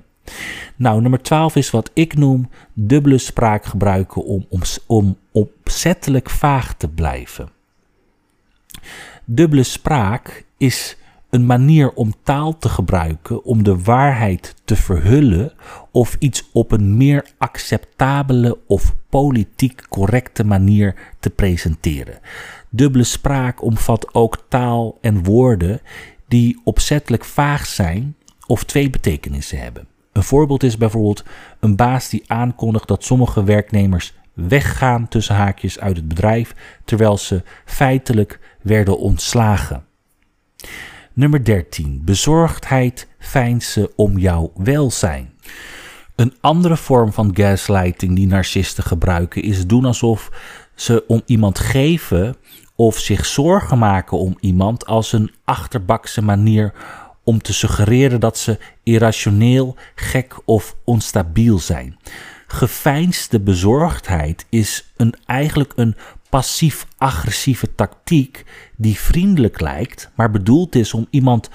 Nou, 0.76 1.00
nummer 1.00 1.22
12 1.22 1.56
is 1.56 1.70
wat 1.70 1.90
ik 1.94 2.16
noem 2.16 2.48
dubbele 2.72 3.18
spraak 3.18 3.64
gebruiken 3.64 4.24
om, 4.24 4.46
om, 4.48 4.60
om 4.86 5.16
opzettelijk 5.32 6.30
vaag 6.30 6.74
te 6.74 6.88
blijven. 6.88 7.48
Dubbele 9.24 9.62
spraak 9.62 10.44
is 10.56 10.96
een 11.32 11.46
manier 11.46 11.92
om 11.92 12.14
taal 12.22 12.58
te 12.58 12.68
gebruiken 12.68 13.44
om 13.44 13.62
de 13.62 13.82
waarheid 13.82 14.54
te 14.64 14.76
verhullen 14.76 15.52
of 15.90 16.16
iets 16.18 16.50
op 16.52 16.72
een 16.72 16.96
meer 16.96 17.26
acceptabele 17.38 18.58
of 18.66 18.94
politiek 19.08 19.88
correcte 19.88 20.44
manier 20.44 20.94
te 21.20 21.30
presenteren. 21.30 22.18
Dubbele 22.70 23.04
spraak 23.04 23.62
omvat 23.62 24.14
ook 24.14 24.44
taal 24.48 24.98
en 25.00 25.24
woorden 25.24 25.80
die 26.28 26.60
opzettelijk 26.64 27.24
vaag 27.24 27.66
zijn 27.66 28.16
of 28.46 28.64
twee 28.64 28.90
betekenissen 28.90 29.58
hebben. 29.58 29.86
Een 30.12 30.22
voorbeeld 30.22 30.62
is 30.62 30.76
bijvoorbeeld 30.76 31.24
een 31.60 31.76
baas 31.76 32.08
die 32.08 32.24
aankondigt 32.26 32.88
dat 32.88 33.04
sommige 33.04 33.44
werknemers 33.44 34.14
weggaan 34.32 35.08
tussen 35.08 35.34
haakjes 35.34 35.80
uit 35.80 35.96
het 35.96 36.08
bedrijf, 36.08 36.54
terwijl 36.84 37.18
ze 37.18 37.42
feitelijk 37.64 38.40
werden 38.62 38.98
ontslagen. 38.98 39.84
Nummer 41.14 41.44
13. 41.44 42.02
Bezorgdheid 42.04 43.08
feinsen 43.18 43.88
om 43.96 44.18
jouw 44.18 44.52
welzijn. 44.54 45.32
Een 46.16 46.34
andere 46.40 46.76
vorm 46.76 47.12
van 47.12 47.30
gaslighting 47.34 48.16
die 48.16 48.26
narcisten 48.26 48.84
gebruiken 48.84 49.42
is 49.42 49.66
doen 49.66 49.84
alsof 49.84 50.30
ze 50.74 51.04
om 51.06 51.22
iemand 51.26 51.58
geven 51.58 52.36
of 52.76 52.98
zich 52.98 53.26
zorgen 53.26 53.78
maken 53.78 54.18
om 54.18 54.36
iemand 54.40 54.86
als 54.86 55.12
een 55.12 55.30
achterbakse 55.44 56.22
manier 56.22 56.72
om 57.24 57.42
te 57.42 57.52
suggereren 57.52 58.20
dat 58.20 58.38
ze 58.38 58.58
irrationeel, 58.82 59.76
gek 59.94 60.36
of 60.44 60.76
onstabiel 60.84 61.58
zijn. 61.58 61.98
Geveinsde 62.46 63.40
bezorgdheid 63.40 64.46
is 64.48 64.92
een, 64.96 65.14
eigenlijk 65.26 65.72
een 65.76 65.96
passief-agressieve 66.32 67.74
tactiek 67.74 68.44
die 68.76 68.98
vriendelijk 68.98 69.60
lijkt, 69.60 70.10
maar 70.14 70.30
bedoeld 70.30 70.74
is 70.74 70.94
om, 70.94 71.06
iemand, 71.10 71.50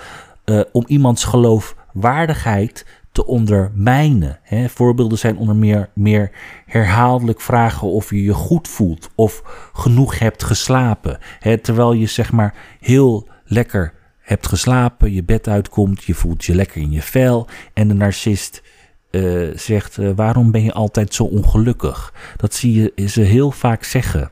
uh, 0.46 0.62
om 0.72 0.84
iemands 0.88 1.24
geloofwaardigheid 1.24 2.86
te 3.12 3.25
ondermijnen. 3.25 4.39
Hè. 4.41 4.69
Voorbeelden 4.69 5.17
zijn 5.17 5.38
onder 5.38 5.55
meer, 5.55 5.89
meer 5.93 6.31
herhaaldelijk 6.65 7.41
vragen 7.41 7.88
of 7.88 8.10
je 8.10 8.24
je 8.24 8.34
goed 8.34 8.67
voelt 8.67 9.10
of 9.15 9.41
genoeg 9.74 10.19
hebt 10.19 10.43
geslapen. 10.43 11.17
Hè, 11.39 11.57
terwijl 11.57 11.93
je 11.93 12.05
zeg 12.05 12.31
maar 12.31 12.55
heel 12.79 13.27
lekker 13.46 13.93
hebt 14.19 14.48
geslapen, 14.48 15.13
je 15.13 15.24
bed 15.24 15.48
uitkomt, 15.48 16.03
je 16.03 16.13
voelt 16.13 16.46
je 16.46 16.55
lekker 16.55 16.81
in 16.81 16.91
je 16.91 17.01
vel 17.01 17.48
en 17.74 17.88
de 17.88 17.93
narcist 17.93 18.62
uh, 19.12 19.55
zegt: 19.55 19.98
uh, 19.98 20.10
Waarom 20.15 20.51
ben 20.51 20.63
je 20.63 20.74
altijd 20.74 21.13
zo 21.13 21.24
ongelukkig? 21.24 22.13
Dat 22.36 22.53
zie 22.53 22.91
je 22.96 23.07
ze 23.07 23.22
heel 23.22 23.51
vaak 23.51 23.84
zeggen. 23.84 24.31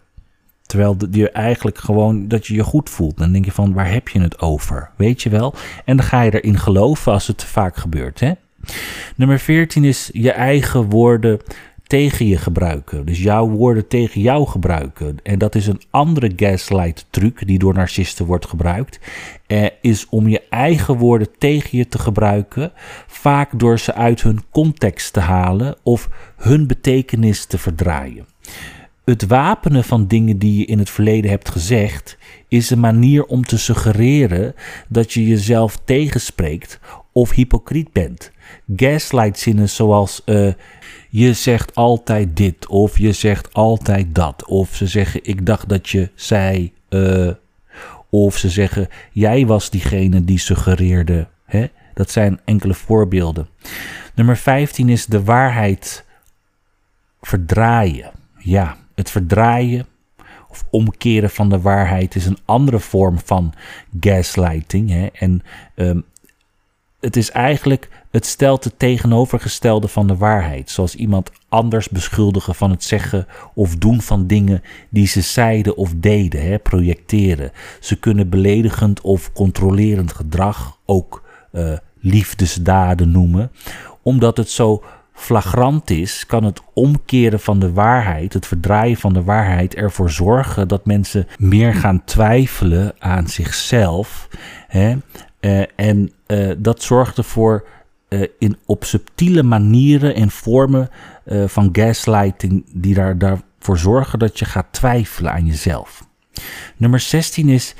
Terwijl 0.66 0.98
je 1.12 1.30
eigenlijk 1.30 1.78
gewoon 1.78 2.28
dat 2.28 2.48
je 2.48 2.54
je 2.54 2.64
goed 2.64 2.90
voelt. 2.90 3.18
Dan 3.18 3.32
denk 3.32 3.46
je 3.46 3.52
van 3.52 3.74
waar 3.74 3.92
heb 3.92 4.08
je 4.08 4.22
het 4.22 4.40
over? 4.40 4.90
Weet 4.96 5.22
je 5.22 5.30
wel? 5.30 5.54
En 5.86 5.98
dan 5.98 6.06
ga 6.06 6.22
je 6.22 6.42
erin 6.42 6.60
geloven 6.60 7.12
als 7.12 7.28
het 7.28 7.38
te 7.38 7.48
vaak 7.48 7.76
gebeurt. 7.76 8.20
Hè? 8.20 8.32
Nummer 9.16 9.40
14 9.40 9.84
is 9.84 10.10
je 10.14 10.32
eigen 10.32 10.90
woorden 10.90 11.40
tegen 11.88 12.28
je 12.28 12.38
gebruiken. 12.38 13.06
Dus 13.06 13.22
jouw 13.22 13.48
woorden 13.48 13.88
tegen 13.88 14.22
jou 14.22 14.48
gebruiken. 14.48 15.18
En 15.24 15.40
dat 15.40 15.56
is 15.56 15.68
een 15.68 15.82
andere 15.90 16.32
gaslight 16.36 17.06
truc 17.10 17.48
die 17.48 17.60
door 17.60 17.74
narcisten 17.74 18.26
wordt 18.26 18.46
gebruikt. 18.46 19.00
Eh, 19.48 19.66
is 19.82 20.10
om 20.10 20.28
je 20.28 20.42
eigen 20.50 20.98
woorden 20.98 21.28
tegen 21.38 21.78
je 21.78 21.88
te 21.88 22.00
gebruiken. 22.00 22.72
Vaak 23.08 23.60
door 23.60 23.80
ze 23.80 23.94
uit 23.94 24.22
hun 24.22 24.40
context 24.52 25.14
te 25.14 25.20
halen 25.20 25.76
of 25.84 26.10
hun 26.38 26.68
betekenis 26.68 27.46
te 27.46 27.58
verdraaien. 27.58 28.26
Het 29.06 29.28
wapenen 29.28 29.84
van 29.84 30.08
dingen 30.08 30.38
die 30.38 30.58
je 30.58 30.66
in 30.66 30.80
het 30.80 30.90
verleden 30.90 31.30
hebt 31.30 31.50
gezegd 31.50 32.18
is 32.48 32.70
een 32.70 32.80
manier 32.80 33.26
om 33.26 33.46
te 33.46 33.58
suggereren 33.58 34.56
dat 34.88 35.14
je 35.14 35.28
jezelf 35.28 35.78
tegenspreekt 35.86 36.80
of 37.12 37.32
hypocriet 37.32 37.92
bent. 37.92 38.32
Gaslight-zinnen 38.76 39.70
zoals 39.70 40.22
uh, 40.26 40.54
je 41.10 41.34
zegt 41.34 41.76
altijd 41.76 42.38
dit 42.38 42.68
of 42.68 43.00
je 43.00 43.12
zegt 43.12 43.54
altijd 43.54 44.16
dat. 44.16 44.46
Of 44.46 44.76
ze 44.76 44.88
zeggen 44.88 45.20
ik 45.24 45.46
dacht 45.46 45.70
dat 45.70 45.90
je 45.90 46.10
zei. 46.16 46.74
Uh, 46.90 47.32
of 48.10 48.38
ze 48.38 48.50
zeggen 48.50 48.88
jij 49.12 49.46
was 49.46 49.70
diegene 49.70 50.24
die 50.24 50.40
suggereerde. 50.40 51.28
Hè? 51.46 51.68
Dat 51.94 52.12
zijn 52.12 52.40
enkele 52.46 52.74
voorbeelden. 52.74 53.48
Nummer 54.16 54.38
15 54.38 54.90
is 54.90 55.06
de 55.06 55.24
waarheid 55.24 56.06
verdraaien. 57.22 58.12
Ja, 58.38 58.78
het 58.96 59.10
verdraaien 59.10 59.86
of 60.50 60.66
omkeren 60.70 61.30
van 61.30 61.50
de 61.50 61.62
waarheid 61.62 62.16
is 62.16 62.26
een 62.26 62.40
andere 62.46 62.80
vorm 62.80 63.20
van 63.20 63.54
gaslighting. 64.00 64.90
Hè? 64.90 65.06
En 65.06 65.44
um, 65.76 66.06
het 67.06 67.16
is 67.16 67.32
eigenlijk, 67.32 67.90
het 68.12 68.26
stelt 68.26 68.64
het 68.64 68.80
tegenovergestelde 68.80 69.88
van 69.88 70.08
de 70.08 70.16
waarheid. 70.16 70.70
Zoals 70.70 70.96
iemand 70.96 71.32
anders 71.50 71.90
beschuldigen 71.90 72.56
van 72.56 72.70
het 72.70 72.84
zeggen 72.84 73.28
of 73.54 73.76
doen 73.76 74.02
van 74.02 74.28
dingen 74.28 74.62
die 74.90 75.08
ze 75.08 75.22
zeiden 75.22 75.78
of 75.78 75.94
deden, 75.96 76.42
hè, 76.42 76.60
projecteren. 76.60 77.52
Ze 77.80 78.00
kunnen 78.00 78.30
beledigend 78.30 79.02
of 79.02 79.34
controlerend 79.34 80.14
gedrag 80.14 80.80
ook 80.86 81.24
uh, 81.52 81.78
liefdesdaden 82.00 83.12
noemen, 83.12 83.52
omdat 84.02 84.38
het 84.38 84.50
zo 84.50 84.84
flagrant 85.16 85.90
is, 85.90 86.26
kan 86.26 86.44
het 86.44 86.62
omkeren 86.74 87.40
van 87.40 87.60
de 87.60 87.74
waarheid, 87.74 88.34
het 88.34 88.48
verdraaien 88.48 88.98
van 88.98 89.14
de 89.14 89.24
waarheid, 89.24 89.76
ervoor 89.76 90.10
zorgen 90.10 90.68
dat 90.68 90.86
mensen 90.86 91.28
meer 91.38 91.74
gaan 91.74 92.04
twijfelen 92.04 92.94
aan 93.00 93.28
zichzelf. 93.28 94.28
Hè? 94.68 94.96
Uh, 95.42 95.64
en 95.76 96.12
uh, 96.28 96.52
dat 96.58 96.84
zorgt 96.84 97.18
ervoor 97.18 97.68
uh, 98.10 98.28
in, 98.40 98.58
op 98.66 98.84
subtiele 98.84 99.44
manieren 99.44 100.16
en 100.16 100.32
vormen 100.32 100.90
van 101.46 101.70
gaslighting 101.72 102.66
die 102.74 102.94
daar, 102.94 103.18
daarvoor 103.18 103.78
zorgen 103.78 104.20
dat 104.20 104.40
je 104.40 104.46
gaat 104.46 104.68
twijfelen 104.72 105.32
aan 105.32 105.46
jezelf. 105.46 106.08
Nummer 106.78 107.00
16 107.00 107.50
is 107.50 107.76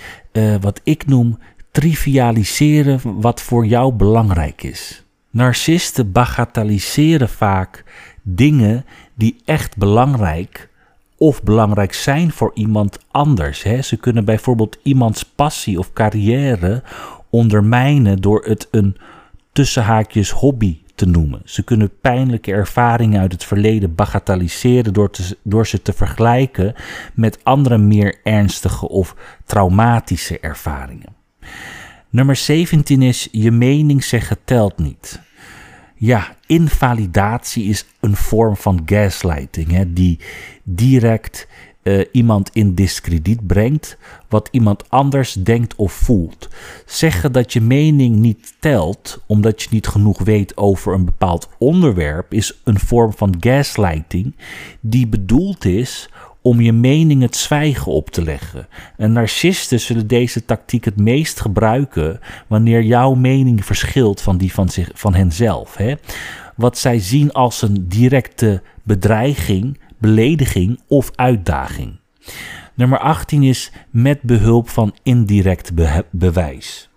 wat 0.62 0.82
ik 0.84 1.06
noem 1.06 1.40
trivialiseren 1.72 3.00
wat 3.22 3.42
voor 3.42 3.66
jou 3.66 3.94
belangrijk 3.94 4.64
is. 4.64 5.05
Narcisten 5.36 6.12
bagatelliseren 6.12 7.30
vaak 7.30 7.84
dingen 8.22 8.86
die 9.14 9.42
echt 9.46 9.78
belangrijk 9.78 10.70
of 11.18 11.44
belangrijk 11.44 11.94
zijn 11.94 12.32
voor 12.32 12.52
iemand 12.54 13.00
anders. 13.12 13.64
Hè. 13.64 13.82
Ze 13.82 13.98
kunnen 13.98 14.26
bijvoorbeeld 14.26 14.78
iemands 14.84 15.26
passie 15.26 15.80
of 15.80 15.94
carrière 15.94 16.84
ondermijnen 17.30 18.22
door 18.22 18.46
het 18.46 18.68
een 18.72 18.98
tussenhaakjes 19.52 20.32
hobby 20.32 20.78
te 20.96 21.06
noemen. 21.06 21.42
Ze 21.46 21.64
kunnen 21.64 22.00
pijnlijke 22.02 22.52
ervaringen 22.52 23.22
uit 23.22 23.32
het 23.32 23.44
verleden 23.44 23.96
bagatelliseren 23.96 24.94
door, 24.94 25.10
door 25.44 25.68
ze 25.68 25.82
te 25.82 25.94
vergelijken 25.94 26.74
met 27.14 27.44
andere 27.44 27.78
meer 27.78 28.20
ernstige 28.24 28.90
of 28.90 29.16
traumatische 29.46 30.40
ervaringen. 30.40 31.16
Nummer 32.10 32.36
17 32.36 33.02
is 33.02 33.28
je 33.32 33.52
mening 33.52 34.04
zeggen 34.04 34.38
telt 34.46 34.78
niet. 34.78 35.24
Ja, 36.06 36.36
invalidatie 36.46 37.64
is 37.64 37.86
een 38.00 38.16
vorm 38.16 38.56
van 38.56 38.82
gaslighting, 38.86 39.72
hè, 39.72 39.94
die 39.94 40.20
direct 40.64 41.48
uh, 41.84 42.06
iemand 42.12 42.50
in 42.54 42.74
diskrediet 42.74 43.48
brengt 43.48 43.98
wat 44.30 44.48
iemand 44.52 44.90
anders 44.90 45.34
denkt 45.34 45.76
of 45.76 45.94
voelt. 45.94 46.50
Zeggen 46.86 47.32
dat 47.32 47.54
je 47.54 47.62
mening 47.62 48.16
niet 48.16 48.54
telt 48.60 49.22
omdat 49.26 49.62
je 49.62 49.68
niet 49.72 49.88
genoeg 49.88 50.20
weet 50.20 50.58
over 50.58 50.94
een 50.94 51.06
bepaald 51.06 51.50
onderwerp 51.58 52.34
is 52.34 52.62
een 52.64 52.80
vorm 52.80 53.14
van 53.14 53.36
gaslighting 53.40 54.36
die 54.80 55.08
bedoeld 55.08 55.66
is 55.66 56.10
om 56.46 56.62
je 56.62 56.74
mening 56.74 57.22
het 57.22 57.36
zwijgen 57.36 57.92
op 57.92 58.10
te 58.10 58.24
leggen. 58.24 58.68
En 58.98 59.12
narcisten 59.12 59.80
zullen 59.80 60.08
deze 60.08 60.46
tactiek 60.46 60.86
het 60.86 61.00
meest 61.00 61.40
gebruiken 61.40 62.20
wanneer 62.48 62.84
jouw 62.84 63.14
mening 63.14 63.66
verschilt 63.66 64.22
van 64.22 64.38
die 64.38 64.54
van, 64.54 64.70
zich, 64.70 64.92
van 64.94 65.14
henzelf. 65.14 65.76
Hè? 65.76 65.94
Wat 66.56 66.78
zij 66.78 67.00
zien 67.00 67.32
als 67.32 67.62
een 67.62 67.86
directe 67.88 68.62
bedreiging 68.84 69.80
belediging 69.98 70.80
of 70.88 71.12
uitdaging. 71.16 72.00
Nummer 72.74 73.00
18 73.00 73.44
is 73.44 73.72
met 73.90 74.22
behulp 74.22 74.70
van 74.70 74.96
indirect 75.04 75.72
bewijs. 76.12 76.90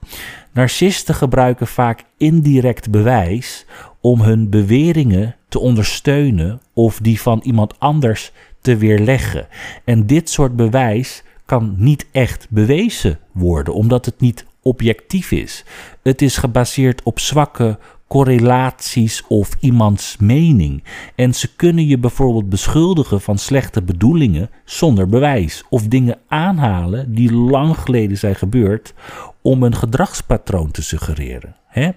Narcisten 0.53 1.15
gebruiken 1.15 1.67
vaak 1.67 2.05
indirect 2.17 2.91
bewijs 2.91 3.67
om 4.01 4.21
hun 4.21 4.51
beweringen 4.51 5.37
te 5.49 5.59
ondersteunen 5.59 6.61
of 6.73 6.99
die 6.99 7.21
van 7.21 7.41
iemand 7.45 7.81
anders 7.81 8.33
te 8.69 8.77
weerleggen. 8.77 9.47
En 9.85 10.07
dit 10.07 10.31
soort 10.31 10.57
bewijs 10.57 11.23
kan 11.45 11.75
niet 11.77 12.07
echt 12.13 12.47
bewezen 12.51 13.19
worden, 13.33 13.75
omdat 13.75 14.05
het 14.05 14.21
niet 14.21 14.45
objectief 14.63 15.31
is. 15.31 15.65
Het 16.03 16.23
is 16.23 16.37
gebaseerd 16.37 17.03
op 17.03 17.19
zwakke 17.19 17.79
correlaties 18.09 19.25
of 19.29 19.57
iemands 19.61 20.17
mening. 20.17 20.85
En 21.15 21.35
ze 21.35 21.55
kunnen 21.57 21.87
je 21.87 21.99
bijvoorbeeld 21.99 22.49
beschuldigen 22.49 23.21
van 23.21 23.39
slechte 23.39 23.83
bedoelingen 23.83 24.51
zonder 24.65 25.09
bewijs. 25.09 25.65
Of 25.69 25.83
dingen 25.83 26.19
aanhalen 26.27 27.15
die 27.15 27.33
lang 27.33 27.79
geleden 27.79 28.19
zijn 28.19 28.37
gebeurd 28.37 28.95
om 29.43 29.63
een 29.63 29.77
gedragspatroon 29.77 30.71
te 30.71 30.83
suggereren. 30.83 31.57
Hè? 31.67 31.91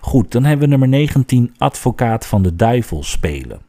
Goed, 0.00 0.32
dan 0.32 0.44
hebben 0.44 0.64
we 0.64 0.70
nummer 0.70 0.88
19, 0.88 1.54
advocaat 1.58 2.26
van 2.26 2.42
de 2.42 2.56
duivel 2.56 3.02
spelen. 3.02 3.60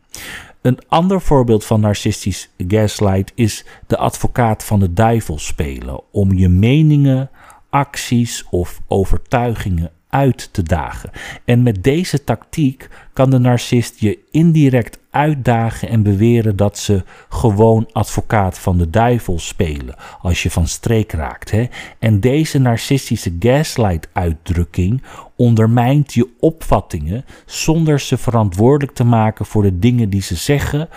Een 0.64 0.80
ander 0.88 1.22
voorbeeld 1.22 1.66
van 1.66 1.80
narcistisch 1.80 2.50
gaslight 2.68 3.32
is 3.36 3.66
de 3.88 3.98
advocaat 3.98 4.64
van 4.64 4.80
de 4.80 4.94
duivel 4.94 5.40
spelen. 5.40 6.02
Om 6.12 6.34
je 6.34 6.50
meningen, 6.50 7.30
acties 7.70 8.46
of 8.50 8.82
overtuigingen 8.88 9.92
uit 10.14 10.50
te 10.52 10.64
dagen. 10.64 11.10
En 11.46 11.64
met 11.64 11.84
deze 11.84 12.24
tactiek 12.24 12.90
kan 13.14 13.30
de 13.30 13.38
narcist 13.40 14.00
je 14.00 14.20
indirect 14.32 15.00
uitdagen 15.10 15.90
en 15.90 16.04
beweren 16.04 16.56
dat 16.56 16.78
ze 16.78 17.04
gewoon 17.30 17.90
advocaat 17.92 18.60
van 18.60 18.78
de 18.78 18.90
duivel 18.90 19.40
spelen 19.40 19.96
als 20.22 20.44
je 20.44 20.52
van 20.52 20.68
streek 20.68 21.12
raakt. 21.12 21.52
Hè? 21.52 21.68
En 22.00 22.20
deze 22.20 22.60
narcistische 22.60 23.36
gaslight-uitdrukking 23.40 25.04
ondermijnt 25.36 26.14
je 26.14 26.30
opvattingen 26.40 27.26
zonder 27.46 28.00
ze 28.00 28.18
verantwoordelijk 28.18 28.96
te 28.96 29.04
maken 29.04 29.46
voor 29.46 29.64
de 29.64 29.80
dingen 29.80 30.10
die 30.10 30.22
ze 30.22 30.36
zeggen 30.36 30.90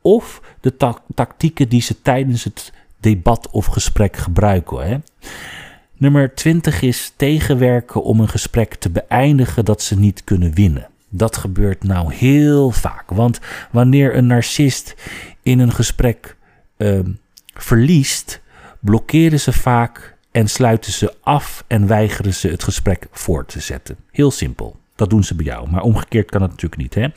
of 0.00 0.40
de 0.60 0.76
ta 0.76 0.98
tactieken 1.14 1.68
die 1.68 1.82
ze 1.82 2.02
tijdens 2.02 2.44
het 2.44 2.72
debat 3.00 3.50
of 3.50 3.66
gesprek 3.66 4.16
gebruiken. 4.16 4.86
Hè? 4.86 4.96
Nummer 6.04 6.34
20 6.34 6.82
is 6.82 7.12
tegenwerken 7.16 8.02
om 8.02 8.20
een 8.20 8.28
gesprek 8.28 8.74
te 8.74 8.90
beëindigen 8.90 9.64
dat 9.64 9.82
ze 9.82 9.98
niet 9.98 10.24
kunnen 10.24 10.54
winnen. 10.54 10.88
Dat 11.08 11.36
gebeurt 11.36 11.84
nou 11.84 12.14
heel 12.14 12.70
vaak. 12.70 13.10
Want 13.10 13.40
wanneer 13.70 14.16
een 14.16 14.26
narcist 14.26 14.94
in 15.42 15.58
een 15.58 15.72
gesprek 15.72 16.36
uh, 16.76 16.98
verliest, 17.54 18.40
blokkeren 18.80 19.40
ze 19.40 19.52
vaak 19.52 20.16
en 20.30 20.48
sluiten 20.48 20.92
ze 20.92 21.14
af 21.22 21.64
en 21.66 21.86
weigeren 21.86 22.34
ze 22.34 22.48
het 22.48 22.62
gesprek 22.62 23.06
voort 23.10 23.48
te 23.48 23.60
zetten. 23.60 23.96
Heel 24.10 24.30
simpel. 24.30 24.76
Dat 24.96 25.10
doen 25.10 25.24
ze 25.24 25.34
bij 25.34 25.44
jou. 25.44 25.70
Maar 25.70 25.82
omgekeerd 25.82 26.30
kan 26.30 26.42
het 26.42 26.50
natuurlijk 26.50 26.82
niet. 26.82 26.94
Hè? 26.94 27.08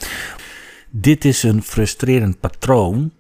Dit 0.89 1.25
is 1.25 1.43
een 1.43 1.63
frustrerend 1.63 2.39
patroon 2.39 3.11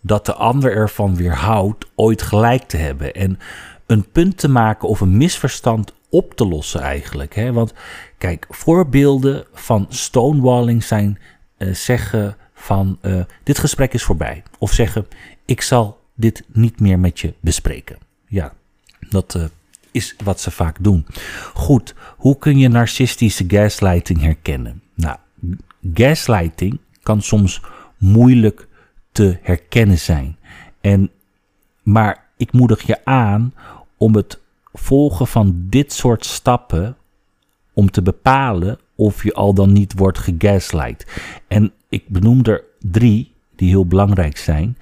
dat 0.00 0.26
de 0.26 0.34
ander 0.34 0.72
ervan 0.76 1.16
weerhoudt 1.16 1.86
ooit 1.94 2.22
gelijk 2.22 2.62
te 2.62 2.76
hebben. 2.76 3.14
En 3.14 3.38
een 3.86 4.10
punt 4.10 4.38
te 4.38 4.48
maken 4.48 4.88
of 4.88 5.00
een 5.00 5.16
misverstand 5.16 5.92
op 6.10 6.34
te 6.34 6.46
lossen 6.46 6.80
eigenlijk. 6.80 7.34
Hè? 7.34 7.52
Want 7.52 7.74
kijk, 8.18 8.46
voorbeelden 8.50 9.44
van 9.52 9.86
stonewalling 9.88 10.84
zijn 10.84 11.18
uh, 11.58 11.74
zeggen 11.74 12.36
van 12.54 12.98
uh, 13.02 13.20
dit 13.42 13.58
gesprek 13.58 13.92
is 13.92 14.02
voorbij. 14.02 14.42
Of 14.58 14.72
zeggen 14.72 15.06
ik 15.44 15.60
zal 15.60 16.00
dit 16.14 16.44
niet 16.52 16.80
meer 16.80 16.98
met 16.98 17.20
je 17.20 17.34
bespreken. 17.40 17.98
Ja, 18.28 18.52
dat 19.10 19.34
uh, 19.34 19.44
is 19.90 20.16
wat 20.24 20.40
ze 20.40 20.50
vaak 20.50 20.76
doen. 20.80 21.06
Goed, 21.54 21.94
hoe 22.16 22.38
kun 22.38 22.58
je 22.58 22.68
narcistische 22.68 23.44
gaslighting 23.48 24.20
herkennen? 24.20 24.82
Nou, 24.94 25.16
gaslighting 25.94 26.80
kan 27.02 27.22
soms 27.22 27.62
moeilijk 27.98 28.68
te 29.12 29.38
herkennen 29.42 29.98
zijn. 29.98 30.36
En, 30.80 31.10
maar 31.82 32.24
ik 32.36 32.52
moedig 32.52 32.82
je 32.82 33.04
aan 33.04 33.54
om 33.96 34.14
het 34.14 34.40
volgen 34.72 35.26
van 35.26 35.66
dit 35.68 35.92
soort 35.92 36.24
stappen 36.24 36.96
om 37.72 37.90
te 37.90 38.02
bepalen 38.02 38.78
of 38.94 39.22
je 39.22 39.34
al 39.34 39.54
dan 39.54 39.72
niet 39.72 39.92
wordt 39.98 40.18
gegaslight. 40.18 41.06
En 41.48 41.72
ik 41.88 42.08
benoem 42.08 42.44
er 42.44 42.64
drie 42.80 43.32
die 43.56 43.68
heel 43.68 43.86
belangrijk 43.86 44.36
zijn. 44.36 44.78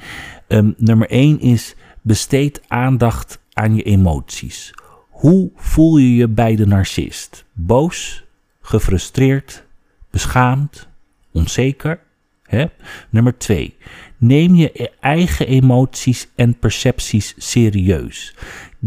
Ehm, 0.48 0.70
nummer 0.76 1.10
1 1.10 1.40
is 1.40 1.74
besteed 2.02 2.62
aandacht 2.68 3.40
aan 3.52 3.76
je 3.76 3.82
emoties. 3.82 4.74
Hoe 5.10 5.50
voel 5.56 5.96
je 5.96 6.14
je 6.14 6.28
bij 6.28 6.56
de 6.56 6.66
narcist? 6.66 7.44
Boos, 7.52 8.24
gefrustreerd, 8.60 9.64
beschaamd, 10.10 10.88
onzeker? 11.32 12.00
Hè? 12.42 12.66
Nummer 13.10 13.38
2. 13.38 13.76
Neem 14.24 14.54
je 14.54 14.90
eigen 15.00 15.46
emoties 15.46 16.28
en 16.34 16.58
percepties 16.58 17.34
serieus. 17.36 18.34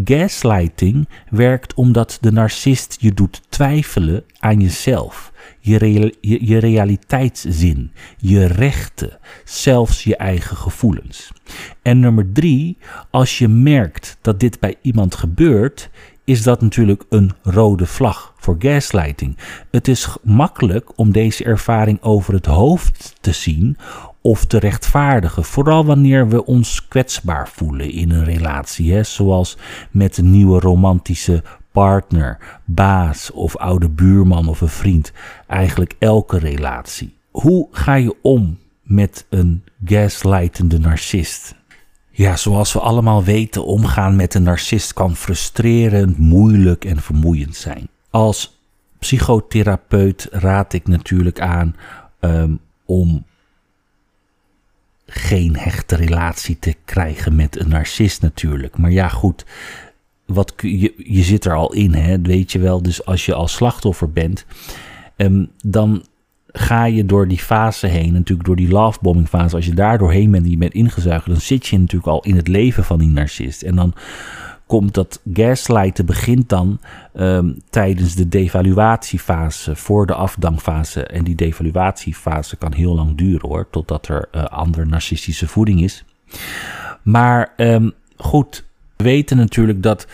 Gaslighting 0.03 1.07
werkt 1.29 1.73
omdat 1.73 2.17
de 2.21 2.31
narcist 2.31 2.97
je 2.99 3.13
doet 3.13 3.41
twijfelen 3.49 4.23
aan 4.39 4.59
jezelf, 4.59 5.31
je, 5.59 6.13
je, 6.21 6.45
je 6.45 6.57
realiteitszin, 6.57 7.91
je 8.17 8.45
rechten, 8.45 9.17
zelfs 9.43 10.03
je 10.03 10.15
eigen 10.15 10.57
gevoelens. 10.57 11.31
En 11.81 11.99
nummer 11.99 12.31
drie, 12.31 12.77
als 13.11 13.37
je 13.37 13.47
merkt 13.47 14.17
dat 14.21 14.39
dit 14.39 14.59
bij 14.59 14.75
iemand 14.81 15.15
gebeurt, 15.15 15.89
is 16.27 16.43
dat 16.43 16.61
natuurlijk 16.61 17.03
een 17.09 17.31
rode 17.41 17.85
vlag 17.85 18.33
voor 18.37 18.55
gaslighting. 18.59 19.37
Het 19.71 19.87
is 19.87 20.17
makkelijk 20.23 20.91
om 20.95 21.11
deze 21.11 21.43
ervaring 21.43 22.01
over 22.01 22.33
het 22.33 22.45
hoofd 22.45 23.15
te 23.21 23.31
zien 23.31 23.77
of 24.27 24.45
te 24.45 24.59
rechtvaardigen. 24.59 25.43
Vooral 25.43 25.85
wanneer 25.85 26.27
we 26.27 26.45
ons 26.45 26.87
kwetsbaar 26.87 27.49
voelen 27.49 27.91
in 27.91 28.11
een 28.11 28.23
relatie. 28.23 29.03
Zoals 29.03 29.57
met 29.91 30.17
een 30.17 30.31
nieuwe 30.31 30.59
romantische 30.59 31.43
partner, 31.71 32.59
baas 32.65 33.31
of 33.31 33.57
oude 33.57 33.89
buurman 33.89 34.47
of 34.47 34.61
een 34.61 34.67
vriend. 34.67 35.11
Eigenlijk 35.47 35.95
elke 35.99 36.37
relatie. 36.37 37.15
Hoe 37.31 37.67
ga 37.71 37.93
je 37.93 38.15
om 38.21 38.57
met 38.83 39.25
een 39.29 39.63
gaslightende 39.85 40.79
narcist? 40.79 41.55
Ja, 42.11 42.35
zoals 42.35 42.73
we 42.73 42.79
allemaal 42.79 43.23
weten, 43.23 43.65
omgaan 43.65 44.15
met 44.15 44.33
een 44.33 44.43
narcist 44.43 44.93
kan 44.93 45.15
frustrerend, 45.15 46.17
moeilijk 46.17 46.85
en 46.85 47.01
vermoeiend 47.01 47.55
zijn. 47.55 47.87
Als 48.09 48.59
psychotherapeut 48.99 50.27
raad 50.31 50.73
ik 50.73 50.87
natuurlijk 50.87 51.39
aan 51.39 51.75
ehm, 52.19 52.55
om 52.85 53.25
geen 55.07 55.57
hechte 55.57 55.95
relatie 55.95 56.59
te 56.59 56.75
krijgen 56.85 57.35
met 57.35 57.59
een 57.59 57.69
narcist 57.69 58.21
natuurlijk. 58.21 58.77
Maar 58.77 58.91
ja, 58.91 59.07
goed, 59.07 59.45
wat, 60.25 60.53
je, 60.57 60.93
je 60.97 61.23
zit 61.23 61.45
er 61.45 61.53
al 61.53 61.73
in, 61.73 61.93
hè, 61.93 62.21
weet 62.21 62.51
je 62.51 62.59
wel. 62.59 62.81
Dus 62.81 63.05
als 63.05 63.25
je 63.25 63.33
als 63.33 63.53
slachtoffer 63.53 64.11
bent, 64.11 64.45
um, 65.15 65.51
dan 65.57 66.05
ga 66.47 66.85
je 66.85 67.05
door 67.05 67.27
die 67.27 67.37
fase 67.37 67.87
heen, 67.87 68.13
natuurlijk 68.13 68.47
door 68.47 68.55
die 68.55 68.69
lovebombing 68.69 69.27
fase, 69.27 69.55
als 69.55 69.65
je 69.65 69.73
daar 69.73 69.97
doorheen 69.97 70.31
bent 70.31 70.43
en 70.43 70.49
je 70.49 70.57
bent 70.57 70.73
ingezuigd, 70.73 71.25
dan 71.25 71.41
zit 71.41 71.67
je 71.67 71.79
natuurlijk 71.79 72.07
al 72.07 72.23
in 72.23 72.35
het 72.35 72.47
leven 72.47 72.83
van 72.83 72.99
die 72.99 73.07
narcist. 73.07 73.61
En 73.61 73.75
dan 73.75 73.93
komt 74.67 74.93
dat 74.93 75.21
gaslighten 75.33 76.05
begint 76.05 76.49
dan 76.49 76.79
um, 77.15 77.61
tijdens 77.69 78.15
de 78.15 78.27
devaluatiefase, 78.27 79.75
voor 79.75 80.05
de 80.05 80.13
afdankfase. 80.13 81.03
En 81.03 81.23
die 81.23 81.35
devaluatiefase 81.35 82.55
kan 82.55 82.73
heel 82.73 82.95
lang 82.95 83.17
duren 83.17 83.49
hoor, 83.49 83.67
totdat 83.69 84.07
er 84.07 84.29
uh, 84.31 84.43
andere 84.43 84.85
narcistische 84.85 85.47
voeding 85.47 85.81
is. 85.81 86.05
Maar 87.01 87.53
um, 87.57 87.93
goed, 88.17 88.65
we 88.95 89.03
weten 89.03 89.37
natuurlijk 89.37 89.83
dat 89.83 90.07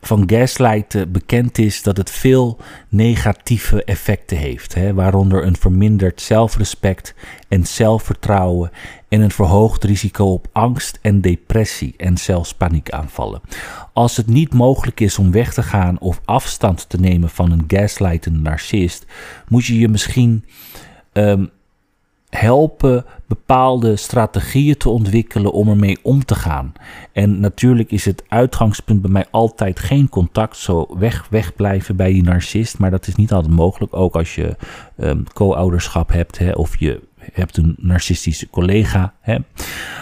van 0.00 0.22
gaslighten 0.26 1.12
bekend 1.12 1.58
is 1.58 1.82
dat 1.82 1.96
het 1.96 2.10
veel 2.10 2.58
negatieve 2.88 3.84
effecten 3.84 4.36
heeft, 4.36 4.74
hè, 4.74 4.94
waaronder 4.94 5.46
een 5.46 5.56
verminderd 5.56 6.20
zelfrespect 6.20 7.14
en 7.48 7.66
zelfvertrouwen 7.66 8.70
en 9.08 9.20
een 9.20 9.30
verhoogd 9.30 9.84
risico 9.84 10.24
op 10.24 10.48
angst 10.52 10.98
en 11.02 11.20
depressie 11.20 11.94
en 11.96 12.18
zelfs 12.18 12.54
paniekaanvallen. 12.54 13.40
Als 13.92 14.16
het 14.16 14.26
niet 14.26 14.54
mogelijk 14.54 15.00
is 15.00 15.18
om 15.18 15.30
weg 15.30 15.52
te 15.52 15.62
gaan 15.62 15.98
of 15.98 16.20
afstand 16.24 16.88
te 16.88 17.00
nemen 17.00 17.30
van 17.30 17.50
een 17.50 17.64
gaslightende 17.66 18.38
narcist, 18.38 19.06
moet 19.48 19.66
je 19.66 19.78
je 19.78 19.88
misschien 19.88 20.44
um, 21.12 21.50
helpen 22.30 23.04
bepaalde 23.26 23.96
strategieën 23.96 24.76
te 24.76 24.88
ontwikkelen 24.88 25.52
om 25.52 25.68
ermee 25.68 25.98
om 26.02 26.24
te 26.24 26.34
gaan. 26.34 26.72
En 27.12 27.40
natuurlijk 27.40 27.90
is 27.90 28.04
het 28.04 28.24
uitgangspunt 28.28 29.02
bij 29.02 29.10
mij 29.10 29.26
altijd 29.30 29.78
geen 29.78 30.08
contact, 30.08 30.56
zo 30.56 30.86
weg, 30.98 31.26
wegblijven 31.30 31.96
bij 31.96 32.12
die 32.12 32.22
narcist, 32.22 32.78
maar 32.78 32.90
dat 32.90 33.06
is 33.06 33.14
niet 33.14 33.32
altijd 33.32 33.54
mogelijk, 33.54 33.94
ook 33.94 34.14
als 34.14 34.34
je 34.34 34.56
um, 34.96 35.24
co-ouderschap 35.32 36.12
hebt 36.12 36.38
hè, 36.38 36.50
of 36.50 36.78
je 36.78 37.00
hebt 37.32 37.56
een 37.56 37.74
narcistische 37.78 38.50
collega. 38.50 39.14
Hè. 39.20 39.36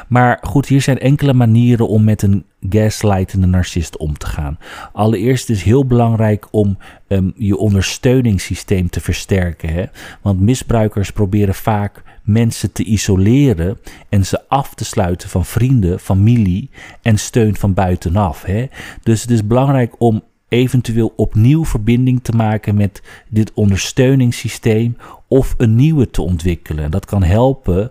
Maar 0.08 0.38
goed, 0.42 0.66
hier 0.66 0.82
zijn 0.82 0.98
enkele 0.98 1.32
manieren 1.32 1.88
om 1.88 2.04
met 2.04 2.22
een 2.22 2.44
gaslightende 2.70 3.46
narcist 3.46 3.96
om 3.96 4.18
te 4.18 4.26
gaan. 4.26 4.58
Allereerst 4.92 5.50
is 5.50 5.62
heel 5.62 5.86
belangrijk 5.86 6.46
om 6.50 6.78
um, 7.08 7.32
je 7.36 7.56
ondersteuningssysteem 7.56 8.90
te 8.90 9.00
versterken. 9.00 9.72
Hè? 9.72 9.84
Want 10.22 10.40
misbruikers 10.40 11.10
proberen 11.10 11.54
vaak 11.54 12.02
mensen 12.22 12.72
te 12.72 12.84
isoleren 12.84 13.78
en 14.08 14.26
ze 14.26 14.48
af 14.48 14.74
te 14.74 14.84
sluiten 14.84 15.28
van 15.28 15.44
vrienden, 15.44 16.00
familie 16.00 16.70
en 17.02 17.18
steun 17.18 17.56
van 17.56 17.74
buitenaf. 17.74 18.42
Hè? 18.42 18.66
Dus 19.02 19.22
het 19.22 19.30
is 19.30 19.46
belangrijk 19.46 19.94
om 19.98 20.22
eventueel 20.48 21.12
opnieuw 21.16 21.64
verbinding 21.64 22.22
te 22.22 22.32
maken 22.32 22.74
met 22.74 23.02
dit 23.28 23.52
ondersteuningssysteem 23.54 24.96
of 25.28 25.54
een 25.56 25.76
nieuwe 25.76 26.10
te 26.10 26.22
ontwikkelen. 26.22 26.90
Dat 26.90 27.04
kan 27.04 27.22
helpen 27.22 27.90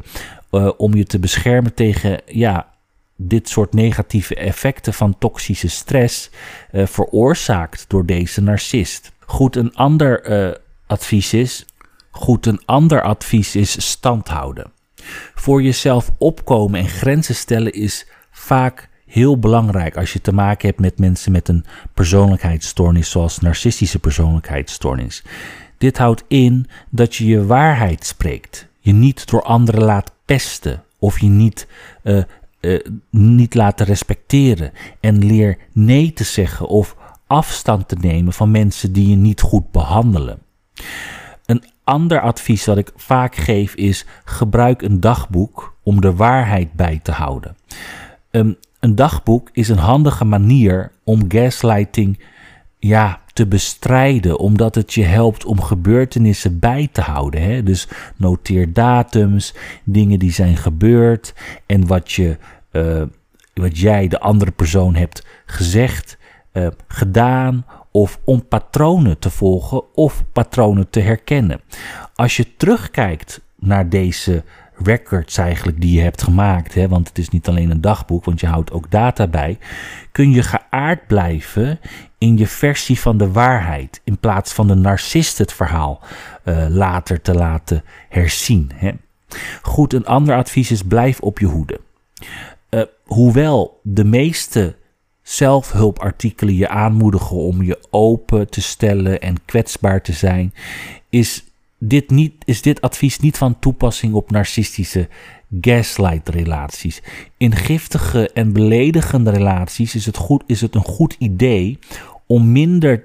uh, 0.51 0.71
om 0.77 0.93
je 0.93 1.03
te 1.03 1.19
beschermen 1.19 1.73
tegen 1.73 2.21
ja, 2.25 2.73
dit 3.15 3.49
soort 3.49 3.73
negatieve 3.73 4.35
effecten 4.35 4.93
van 4.93 5.17
toxische 5.17 5.69
stress 5.69 6.29
uh, 6.71 6.85
veroorzaakt 6.85 7.85
door 7.87 8.05
deze 8.05 8.41
narcist. 8.41 9.11
Goed, 9.19 9.55
een 9.55 9.75
ander 9.75 10.29
uh, 10.29 10.55
advies 10.87 11.33
is. 11.33 11.65
Goed, 12.11 12.45
een 12.45 12.61
ander 12.65 13.01
advies 13.01 13.55
is 13.55 13.87
stand 13.89 14.27
houden. 14.27 14.71
Voor 15.35 15.61
jezelf 15.61 16.11
opkomen 16.17 16.79
en 16.79 16.87
grenzen 16.89 17.35
stellen 17.35 17.73
is 17.73 18.07
vaak 18.31 18.89
heel 19.15 19.39
belangrijk 19.39 19.97
als 19.97 20.13
je 20.13 20.21
te 20.21 20.33
maken 20.33 20.67
hebt 20.67 20.79
met 20.79 20.99
mensen 20.99 21.31
met 21.31 21.47
een 21.47 21.65
persoonlijkheidsstoornis, 21.93 23.09
zoals 23.09 23.39
narcistische 23.39 23.99
persoonlijkheidsstoornis. 23.99 25.23
Dit 25.77 25.97
houdt 25.97 26.23
in 26.27 26.67
dat 26.89 27.15
je 27.15 27.25
je 27.25 27.45
waarheid 27.45 28.05
spreekt, 28.05 28.67
je 28.79 28.93
niet 28.93 29.27
door 29.29 29.43
anderen 29.43 29.83
laat 29.83 30.11
pesten 30.25 30.83
of 30.99 31.19
je 31.19 31.27
niet, 31.27 31.67
uh, 32.03 32.23
niet 33.09 33.53
laten 33.53 33.85
respecteren 33.85 34.71
en 34.99 35.25
leer 35.25 35.57
nee 35.71 36.13
te 36.13 36.23
zeggen 36.23 36.67
of 36.67 36.95
afstand 37.27 37.87
te 37.87 37.95
nemen 37.99 38.33
van 38.33 38.51
mensen 38.51 38.93
die 38.93 39.09
je 39.09 39.15
niet 39.15 39.41
goed 39.41 39.71
behandelen. 39.71 40.39
Een 41.45 41.63
ander 41.83 42.21
advies 42.21 42.63
dat 42.63 42.77
ik 42.77 42.91
vaak 42.95 43.35
geef 43.35 43.75
is: 43.75 44.05
gebruik 44.25 44.81
een 44.81 44.99
dagboek 44.99 45.77
om 45.83 46.01
de 46.01 46.15
waarheid 46.15 46.73
bij 46.73 46.99
te 47.03 47.11
houden. 47.11 47.55
Um, 48.35 48.55
een 48.79 48.95
dagboek 48.95 49.49
is 49.51 49.69
een 49.69 49.77
handige 49.77 50.25
manier 50.25 50.91
om 51.03 51.25
gaslighting 51.27 52.19
ja, 52.79 53.21
te 53.33 53.47
bestrijden, 53.47 54.39
omdat 54.39 54.75
het 54.75 54.93
je 54.93 55.03
helpt 55.03 55.45
om 55.45 55.61
gebeurtenissen 55.61 56.59
bij 56.59 56.89
te 56.91 57.01
houden. 57.01 57.41
Hè? 57.41 57.63
Dus 57.63 57.87
noteer 58.15 58.73
datums, 58.73 59.53
dingen 59.83 60.19
die 60.19 60.31
zijn 60.31 60.57
gebeurd 60.57 61.33
en 61.65 61.87
wat, 61.87 62.11
je, 62.11 62.37
uh, 62.71 63.01
wat 63.53 63.77
jij 63.77 64.07
de 64.07 64.19
andere 64.19 64.51
persoon 64.51 64.95
hebt 64.95 65.25
gezegd, 65.45 66.17
uh, 66.53 66.67
gedaan 66.87 67.65
of 67.91 68.19
om 68.23 68.47
patronen 68.47 69.19
te 69.19 69.29
volgen 69.29 69.93
of 69.93 70.23
patronen 70.33 70.89
te 70.89 70.99
herkennen. 70.99 71.61
Als 72.15 72.37
je 72.37 72.55
terugkijkt 72.57 73.41
naar 73.59 73.89
deze 73.89 74.43
records 74.83 75.37
eigenlijk 75.37 75.81
die 75.81 75.97
je 75.97 76.01
hebt 76.01 76.23
gemaakt, 76.23 76.73
hè, 76.73 76.87
want 76.87 77.07
het 77.07 77.17
is 77.17 77.29
niet 77.29 77.47
alleen 77.47 77.71
een 77.71 77.81
dagboek, 77.81 78.25
want 78.25 78.39
je 78.39 78.47
houdt 78.47 78.71
ook 78.71 78.91
data 78.91 79.27
bij, 79.27 79.57
kun 80.11 80.31
je 80.31 80.43
geaard 80.43 81.07
blijven 81.07 81.79
in 82.17 82.37
je 82.37 82.47
versie 82.47 82.99
van 82.99 83.17
de 83.17 83.31
waarheid, 83.31 84.01
in 84.03 84.17
plaats 84.17 84.53
van 84.53 84.67
de 84.67 84.75
narcist 84.75 85.37
het 85.37 85.53
verhaal 85.53 86.01
uh, 86.43 86.65
later 86.69 87.21
te 87.21 87.33
laten 87.33 87.83
herzien. 88.09 88.71
Hè. 88.73 88.91
Goed, 89.61 89.93
een 89.93 90.05
ander 90.05 90.35
advies 90.35 90.71
is 90.71 90.81
blijf 90.81 91.19
op 91.19 91.39
je 91.39 91.45
hoede. 91.45 91.79
Uh, 92.69 92.81
hoewel 93.05 93.79
de 93.83 94.03
meeste 94.03 94.75
zelfhulpartikelen 95.21 96.55
je 96.55 96.67
aanmoedigen 96.67 97.35
om 97.35 97.63
je 97.63 97.79
open 97.89 98.49
te 98.49 98.61
stellen 98.61 99.21
en 99.21 99.45
kwetsbaar 99.45 100.01
te 100.01 100.13
zijn, 100.13 100.53
is 101.09 101.43
dit, 101.79 102.09
niet, 102.09 102.33
is 102.45 102.61
dit 102.61 102.81
advies 102.81 103.19
niet 103.19 103.37
van 103.37 103.59
toepassing 103.59 104.13
op 104.13 104.31
narcistische 104.31 105.07
gaslight-relaties. 105.61 107.01
In 107.37 107.55
giftige 107.55 108.29
en 108.29 108.53
beledigende 108.53 109.31
relaties 109.31 109.95
is 109.95 110.05
het, 110.05 110.17
goed, 110.17 110.43
is 110.45 110.61
het 110.61 110.75
een 110.75 110.83
goed 110.83 111.15
idee 111.19 111.79
om 112.27 112.51
minder 112.51 113.03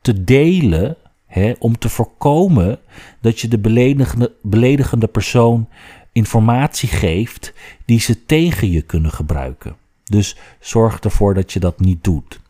te 0.00 0.24
delen, 0.24 0.96
hè, 1.26 1.52
om 1.58 1.78
te 1.78 1.88
voorkomen 1.88 2.78
dat 3.20 3.40
je 3.40 3.48
de 3.48 3.58
beledigende, 3.58 4.32
beledigende 4.42 5.06
persoon 5.06 5.68
informatie 6.12 6.88
geeft 6.88 7.52
die 7.84 8.00
ze 8.00 8.26
tegen 8.26 8.70
je 8.70 8.82
kunnen 8.82 9.12
gebruiken. 9.12 9.76
Dus 10.04 10.36
zorg 10.60 11.00
ervoor 11.00 11.34
dat 11.34 11.52
je 11.52 11.60
dat 11.60 11.80
niet 11.80 12.04
doet. 12.04 12.40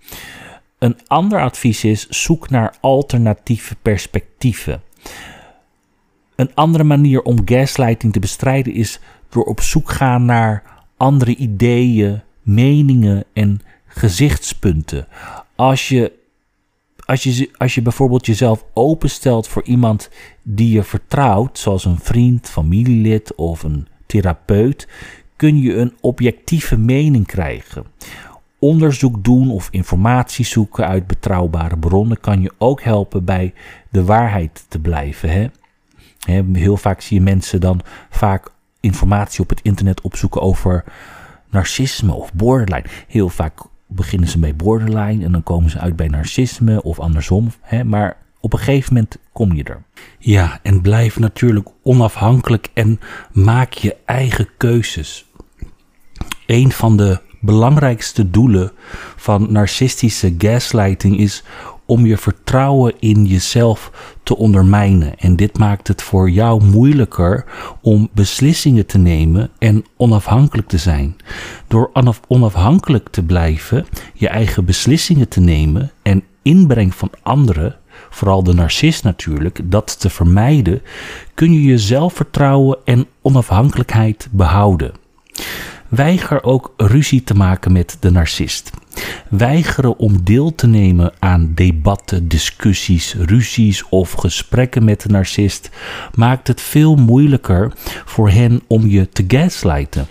Een 0.79 0.99
ander 1.07 1.40
advies 1.40 1.85
is: 1.85 2.09
zoek 2.09 2.51
naar 2.51 2.77
alternatieve 2.81 3.77
perspectieven. 3.83 4.83
Een 6.36 6.54
andere 6.54 6.84
manier 6.84 7.22
om 7.22 7.42
gaslighting 7.44 8.12
te 8.12 8.18
bestrijden 8.18 8.72
is 8.72 9.00
door 9.28 9.44
op 9.44 9.60
zoek 9.60 9.90
gaan 9.90 10.24
naar 10.24 10.62
andere 10.96 11.36
ideeën, 11.36 12.22
meningen 12.42 13.24
en 13.32 13.60
gezichtspunten. 13.86 15.06
Als 15.54 15.88
je, 15.88 16.12
als 17.06 17.22
je, 17.22 17.50
als 17.56 17.74
je 17.74 17.82
bijvoorbeeld 17.82 18.26
jezelf 18.26 18.64
openstelt 18.74 19.48
voor 19.48 19.62
iemand 19.64 20.10
die 20.42 20.70
je 20.70 20.82
vertrouwt, 20.82 21.58
zoals 21.58 21.84
een 21.84 21.98
vriend, 21.98 22.48
familielid 22.48 23.34
of 23.34 23.62
een 23.62 23.86
therapeut, 24.06 24.88
kun 25.36 25.60
je 25.60 25.74
een 25.74 25.96
objectieve 26.00 26.76
mening 26.76 27.26
krijgen. 27.26 27.84
Onderzoek 28.66 29.24
doen 29.24 29.50
of 29.50 29.68
informatie 29.70 30.44
zoeken 30.44 30.87
uit 30.87 31.07
betrouwbare 31.07 31.79
bronnen 31.79 32.20
kan 32.20 32.40
je 32.40 32.52
ook 32.59 32.83
helpen 32.83 33.24
bij 33.24 33.55
de 33.90 34.05
waarheid 34.05 34.64
te 34.68 34.79
blijven. 34.79 35.31
Hè? 35.31 35.48
Heel 36.52 36.76
vaak 36.76 37.00
zie 37.00 37.18
je 37.18 37.22
mensen 37.22 37.61
dan 37.61 37.81
vaak 38.11 38.50
informatie 38.81 39.40
op 39.40 39.48
het 39.48 39.61
internet 39.62 40.00
opzoeken 40.00 40.40
over 40.40 40.85
narcisme 41.50 42.12
of 42.12 42.33
borderline. 42.33 42.85
Heel 43.09 43.29
vaak 43.29 43.61
beginnen 43.87 44.29
ze 44.29 44.38
bij 44.38 44.57
borderline 44.57 45.24
en 45.24 45.33
dan 45.33 45.42
komen 45.42 45.70
ze 45.70 45.79
uit 45.79 45.96
bij 45.96 46.09
narcisme 46.09 46.83
of 46.83 47.00
andersom. 47.00 47.50
Hè? 47.61 47.85
Maar 47.85 48.16
op 48.40 48.52
een 48.52 48.59
gegeven 48.59 48.94
moment 48.94 49.18
kom 49.33 49.52
je 49.52 49.64
er. 49.64 49.83
Ja, 50.18 50.59
en 50.62 50.81
blijf 50.81 51.18
natuurlijk 51.18 51.68
onafhankelijk 51.83 52.68
en 52.74 53.00
maak 53.33 53.72
je 53.72 53.96
eigen 54.05 54.48
keuzes. 54.57 55.26
Een 56.46 56.72
van 56.72 56.96
de 56.96 57.20
belangrijkste 57.46 58.30
doelen 58.30 58.72
van 59.16 59.52
narcistische 59.52 60.35
gaslighting 60.38 61.18
is 61.18 61.42
om 61.87 62.06
je 62.06 62.16
vertrouwen 62.16 62.94
in 62.98 63.26
jezelf 63.26 63.90
te 64.22 64.37
ondermijnen. 64.37 65.18
En 65.18 65.37
dit 65.37 65.59
maakt 65.59 65.88
het 65.88 66.02
voor 66.02 66.30
jou 66.30 66.64
moeilijker 66.64 67.44
om 67.80 68.09
beslissingen 68.12 68.87
te 68.87 68.98
nemen 68.98 69.50
en 69.59 69.85
onafhankelijk 69.96 70.68
te 70.68 70.78
zijn. 70.78 71.16
Door 71.68 71.90
onafhankelijk 72.28 73.09
te 73.09 73.22
blijven, 73.22 73.87
je 74.14 74.28
eigen 74.28 74.64
beslissingen 74.64 75.28
te 75.28 75.40
nemen 75.40 75.90
en 76.02 76.22
inbreng 76.42 76.94
van 76.94 77.11
anderen, 77.22 77.76
vooral 78.11 78.42
de 78.42 78.54
narcist 78.54 79.04
natuurlijk, 79.04 79.61
dat 79.64 80.00
te 80.00 80.11
vermijden, 80.11 80.82
kun 81.35 81.52
je 81.52 81.62
je 81.62 81.78
zelfvertrouwen 81.78 82.78
en 82.85 83.06
onafhankelijkheid 83.22 84.28
behouden. 84.30 84.92
Weiger 85.88 86.42
ook 86.42 86.75
ruzie 86.77 87.25
te 87.25 87.35
maken 87.35 87.72
met 87.72 87.96
de 88.01 88.11
narcist. 88.11 88.70
Weigeren 89.29 89.99
om 89.99 90.25
deel 90.25 90.55
te 90.55 90.66
nemen 90.66 91.12
aan 91.18 91.53
debatten, 91.55 92.29
discussies, 92.29 93.14
ruzies 93.14 93.88
of 93.88 94.12
gesprekken 94.12 94.85
met 94.85 95.01
de 95.01 95.09
narcist 95.09 95.70
maakt 96.14 96.49
het 96.49 96.61
veel 96.61 96.96
moeilijker 96.96 97.72
voor 98.05 98.31
hen 98.31 98.62
om 98.66 98.87
je 98.87 99.09
te 99.09 99.25
gaslighten. 99.29 100.07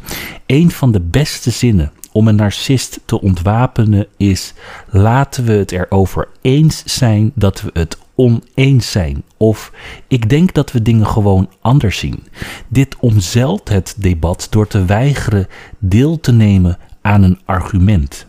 Een 0.45 0.71
van 0.71 0.91
de 0.91 1.01
beste 1.01 1.51
zinnen 1.51 1.91
om 2.11 2.27
een 2.27 2.35
narcist 2.35 2.99
te 3.05 3.21
ontwapenen 3.21 4.07
is: 4.17 4.53
laten 4.89 5.45
we 5.45 5.53
het 5.53 5.71
erover 5.71 6.27
eens 6.41 6.83
zijn 6.85 7.31
dat 7.33 7.61
we 7.61 7.69
het 7.73 7.97
oneens 8.15 8.91
zijn. 8.91 9.23
Of 9.45 9.71
ik 10.07 10.29
denk 10.29 10.53
dat 10.53 10.71
we 10.71 10.81
dingen 10.81 11.07
gewoon 11.07 11.49
anders 11.61 11.97
zien. 11.97 12.23
Dit 12.67 12.95
omzeilt 12.99 13.69
het 13.69 13.95
debat 13.97 14.47
door 14.49 14.67
te 14.67 14.85
weigeren 14.85 15.47
deel 15.79 16.19
te 16.19 16.31
nemen 16.31 16.77
aan 17.01 17.23
een 17.23 17.39
argument. 17.45 18.27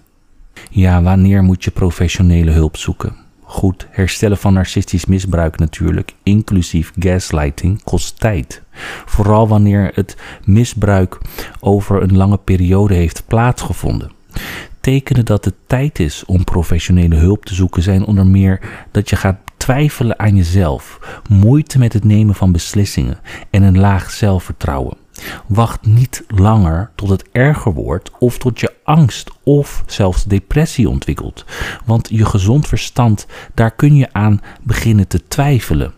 Ja, 0.70 1.02
wanneer 1.02 1.42
moet 1.42 1.64
je 1.64 1.70
professionele 1.70 2.50
hulp 2.50 2.76
zoeken? 2.76 3.16
Goed, 3.42 3.86
herstellen 3.90 4.36
van 4.36 4.52
narcistisch 4.52 5.06
misbruik 5.06 5.58
natuurlijk, 5.58 6.14
inclusief 6.22 6.92
gaslighting, 6.98 7.82
kost 7.82 8.20
tijd. 8.20 8.62
Vooral 9.04 9.48
wanneer 9.48 9.90
het 9.94 10.16
misbruik 10.44 11.18
over 11.60 12.02
een 12.02 12.16
lange 12.16 12.38
periode 12.38 12.94
heeft 12.94 13.22
plaatsgevonden. 13.26 14.10
Tekenen 14.86 15.24
dat 15.24 15.44
het 15.44 15.54
tijd 15.66 15.98
is 15.98 16.24
om 16.24 16.44
professionele 16.44 17.14
hulp 17.14 17.44
te 17.44 17.54
zoeken 17.54 17.82
zijn 17.82 18.04
onder 18.04 18.26
meer 18.26 18.60
dat 18.90 19.10
je 19.10 19.16
gaat 19.16 19.38
twijfelen 19.56 20.18
aan 20.18 20.36
jezelf, 20.36 20.98
moeite 21.28 21.78
met 21.78 21.92
het 21.92 22.04
nemen 22.04 22.34
van 22.34 22.52
beslissingen 22.52 23.18
en 23.50 23.62
een 23.62 23.78
laag 23.78 24.10
zelfvertrouwen. 24.10 24.96
Wacht 25.46 25.86
niet 25.86 26.24
langer 26.28 26.90
tot 26.94 27.08
het 27.08 27.24
erger 27.32 27.72
wordt 27.72 28.10
of 28.18 28.38
tot 28.38 28.60
je 28.60 28.74
angst 28.84 29.30
of 29.42 29.82
zelfs 29.86 30.24
depressie 30.24 30.88
ontwikkelt. 30.88 31.44
Want 31.84 32.08
je 32.10 32.24
gezond 32.24 32.68
verstand, 32.68 33.26
daar 33.54 33.70
kun 33.70 33.96
je 33.96 34.12
aan 34.12 34.40
beginnen 34.62 35.08
te 35.08 35.22
twijfelen. 35.28 35.94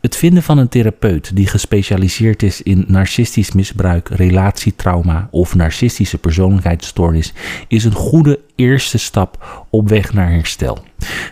Het 0.00 0.16
vinden 0.16 0.42
van 0.42 0.58
een 0.58 0.68
therapeut 0.68 1.36
die 1.36 1.46
gespecialiseerd 1.46 2.42
is 2.42 2.62
in 2.62 2.84
narcistisch 2.86 3.52
misbruik, 3.52 4.08
relatietrauma 4.08 5.28
of 5.30 5.54
narcistische 5.54 6.18
persoonlijkheidsstoornis 6.18 7.32
is 7.68 7.84
een 7.84 7.94
goede 7.94 8.40
eerste 8.56 8.98
stap 8.98 9.64
op 9.70 9.88
weg 9.88 10.12
naar 10.12 10.30
herstel. 10.30 10.78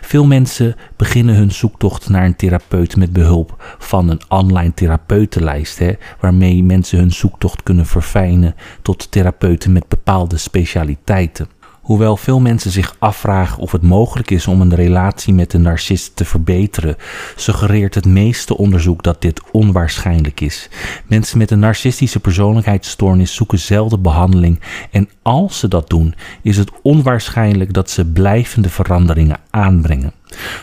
Veel 0.01 0.25
mensen 0.25 0.75
beginnen 0.95 1.35
hun 1.35 1.51
zoektocht 1.51 2.09
naar 2.09 2.25
een 2.25 2.35
therapeut 2.35 2.95
met 2.95 3.13
behulp 3.13 3.75
van 3.79 4.09
een 4.09 4.21
online 4.27 4.73
therapeutenlijst, 4.73 5.79
hè, 5.79 5.93
waarmee 6.19 6.63
mensen 6.63 6.97
hun 6.97 7.11
zoektocht 7.11 7.63
kunnen 7.63 7.85
verfijnen 7.85 8.55
tot 8.81 9.11
therapeuten 9.11 9.71
met 9.71 9.87
bepaalde 9.87 10.37
specialiteiten. 10.37 11.47
Hoewel 11.81 12.17
veel 12.17 12.39
mensen 12.39 12.71
zich 12.71 12.95
afvragen 12.99 13.57
of 13.57 13.71
het 13.71 13.81
mogelijk 13.81 14.31
is 14.31 14.47
om 14.47 14.61
een 14.61 14.75
relatie 14.75 15.33
met 15.33 15.53
een 15.53 15.61
narcist 15.61 16.15
te 16.15 16.25
verbeteren, 16.25 16.95
suggereert 17.35 17.95
het 17.95 18.05
meeste 18.05 18.57
onderzoek 18.57 19.03
dat 19.03 19.21
dit 19.21 19.41
onwaarschijnlijk 19.51 20.41
is. 20.41 20.69
Mensen 21.07 21.37
met 21.37 21.51
een 21.51 21.59
narcistische 21.59 22.19
persoonlijkheidsstoornis 22.19 23.35
zoeken 23.35 23.59
zelden 23.59 24.01
behandeling 24.01 24.59
en 24.91 25.09
als 25.21 25.59
ze 25.59 25.67
dat 25.67 25.89
doen, 25.89 26.15
is 26.41 26.57
het 26.57 26.71
onwaarschijnlijk 26.81 27.73
dat 27.73 27.89
ze 27.89 28.05
blijvende 28.05 28.69
veranderingen 28.69 29.39
aanbrengen. 29.49 30.13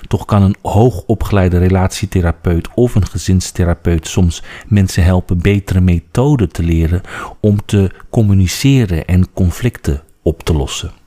Toch 0.09 0.25
kan 0.25 0.43
een 0.43 0.57
hoogopgeleide 0.63 1.59
relatietherapeut 1.59 2.69
of 2.75 2.95
een 2.95 3.07
gezinstherapeut 3.07 4.07
soms 4.07 4.43
mensen 4.67 5.05
helpen 5.05 5.43
betere 5.43 5.81
methoden 5.81 6.53
te 6.53 6.63
leren 6.63 7.01
om 7.41 7.65
te 7.65 7.91
communiceren 8.11 9.05
en 9.07 9.33
conflicten 9.33 10.03
op 10.23 10.43
te 10.43 10.53
lossen. 10.53 11.07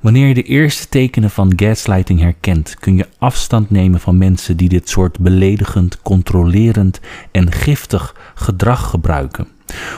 Wanneer 0.00 0.26
je 0.28 0.34
de 0.34 0.42
eerste 0.42 0.88
tekenen 0.88 1.30
van 1.30 1.52
gaslighting 1.56 2.20
herkent, 2.20 2.76
kun 2.80 2.96
je 2.96 3.08
afstand 3.18 3.70
nemen 3.70 4.00
van 4.00 4.18
mensen 4.18 4.56
die 4.56 4.68
dit 4.68 4.88
soort 4.88 5.18
beledigend, 5.18 6.02
controlerend 6.02 7.00
en 7.30 7.52
giftig 7.52 8.14
gedrag 8.34 8.90
gebruiken. 8.90 9.46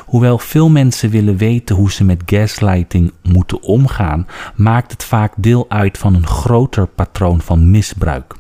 Hoewel 0.07 0.38
veel 0.38 0.70
mensen 0.70 1.11
willen 1.11 1.37
weten 1.37 1.77
hoe 1.77 1.92
ze 1.92 2.05
met 2.05 2.22
gaslighting 2.27 3.12
moeten 3.22 3.62
omgaan, 3.62 4.27
maakt 4.55 4.92
het 4.92 5.05
vaak 5.05 5.33
deel 5.37 5.66
uit 5.68 5.99
van 5.99 6.14
een 6.14 6.27
groter 6.27 6.87
patroon 6.87 7.40
van 7.40 7.70
misbruik. 7.70 8.35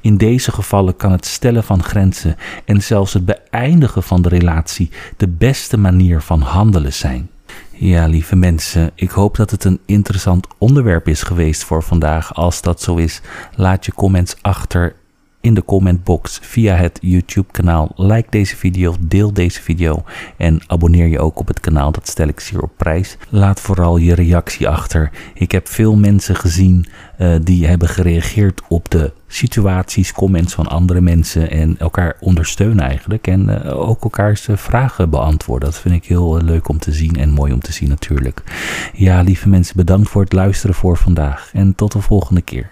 In 0.00 0.16
deze 0.16 0.52
gevallen 0.52 0.96
kan 0.96 1.12
het 1.12 1.26
stellen 1.26 1.64
van 1.64 1.82
grenzen 1.82 2.36
en 2.64 2.82
zelfs 2.82 3.12
het 3.12 3.24
beëindigen 3.24 4.02
van 4.02 4.22
de 4.22 4.28
relatie 4.28 4.90
de 5.16 5.28
beste 5.28 5.78
manier 5.78 6.20
van 6.20 6.40
handelen 6.40 6.92
zijn. 6.92 7.30
Ja, 7.84 8.06
lieve 8.06 8.36
mensen, 8.36 8.90
ik 8.94 9.10
hoop 9.10 9.36
dat 9.36 9.50
het 9.50 9.64
een 9.64 9.80
interessant 9.86 10.46
onderwerp 10.58 11.08
is 11.08 11.22
geweest 11.22 11.64
voor 11.64 11.82
vandaag. 11.82 12.34
Als 12.34 12.62
dat 12.62 12.80
zo 12.80 12.96
is, 12.96 13.20
laat 13.56 13.86
je 13.86 13.92
comments 13.92 14.36
achter 14.40 14.94
in 15.42 15.54
de 15.54 15.64
commentbox 15.64 16.38
via 16.42 16.74
het 16.74 16.98
YouTube-kanaal. 17.00 17.92
Like 17.96 18.26
deze 18.30 18.56
video, 18.56 18.94
deel 19.00 19.32
deze 19.32 19.62
video 19.62 20.04
en 20.36 20.60
abonneer 20.66 21.06
je 21.06 21.18
ook 21.18 21.38
op 21.38 21.48
het 21.48 21.60
kanaal. 21.60 21.92
Dat 21.92 22.08
stel 22.08 22.28
ik 22.28 22.40
zeer 22.40 22.62
op 22.62 22.70
prijs. 22.76 23.16
Laat 23.28 23.60
vooral 23.60 23.96
je 23.96 24.14
reactie 24.14 24.68
achter. 24.68 25.10
Ik 25.34 25.52
heb 25.52 25.68
veel 25.68 25.96
mensen 25.96 26.36
gezien 26.36 26.86
uh, 27.18 27.34
die 27.42 27.66
hebben 27.66 27.88
gereageerd 27.88 28.62
op 28.68 28.90
de 28.90 29.12
situaties, 29.26 30.12
comments 30.12 30.54
van 30.54 30.66
andere 30.66 31.00
mensen 31.00 31.50
en 31.50 31.78
elkaar 31.78 32.16
ondersteunen 32.20 32.84
eigenlijk. 32.84 33.26
En 33.26 33.48
uh, 33.48 33.88
ook 33.88 34.02
elkaars 34.02 34.48
uh, 34.48 34.56
vragen 34.56 35.10
beantwoorden. 35.10 35.70
Dat 35.70 35.80
vind 35.80 35.94
ik 35.94 36.04
heel 36.04 36.42
leuk 36.42 36.68
om 36.68 36.78
te 36.78 36.92
zien 36.92 37.16
en 37.16 37.30
mooi 37.30 37.52
om 37.52 37.60
te 37.60 37.72
zien 37.72 37.88
natuurlijk. 37.88 38.42
Ja, 38.92 39.20
lieve 39.20 39.48
mensen, 39.48 39.76
bedankt 39.76 40.08
voor 40.08 40.22
het 40.22 40.32
luisteren 40.32 40.74
voor 40.74 40.96
vandaag 40.96 41.50
en 41.52 41.74
tot 41.74 41.92
de 41.92 42.00
volgende 42.00 42.42
keer. 42.42 42.70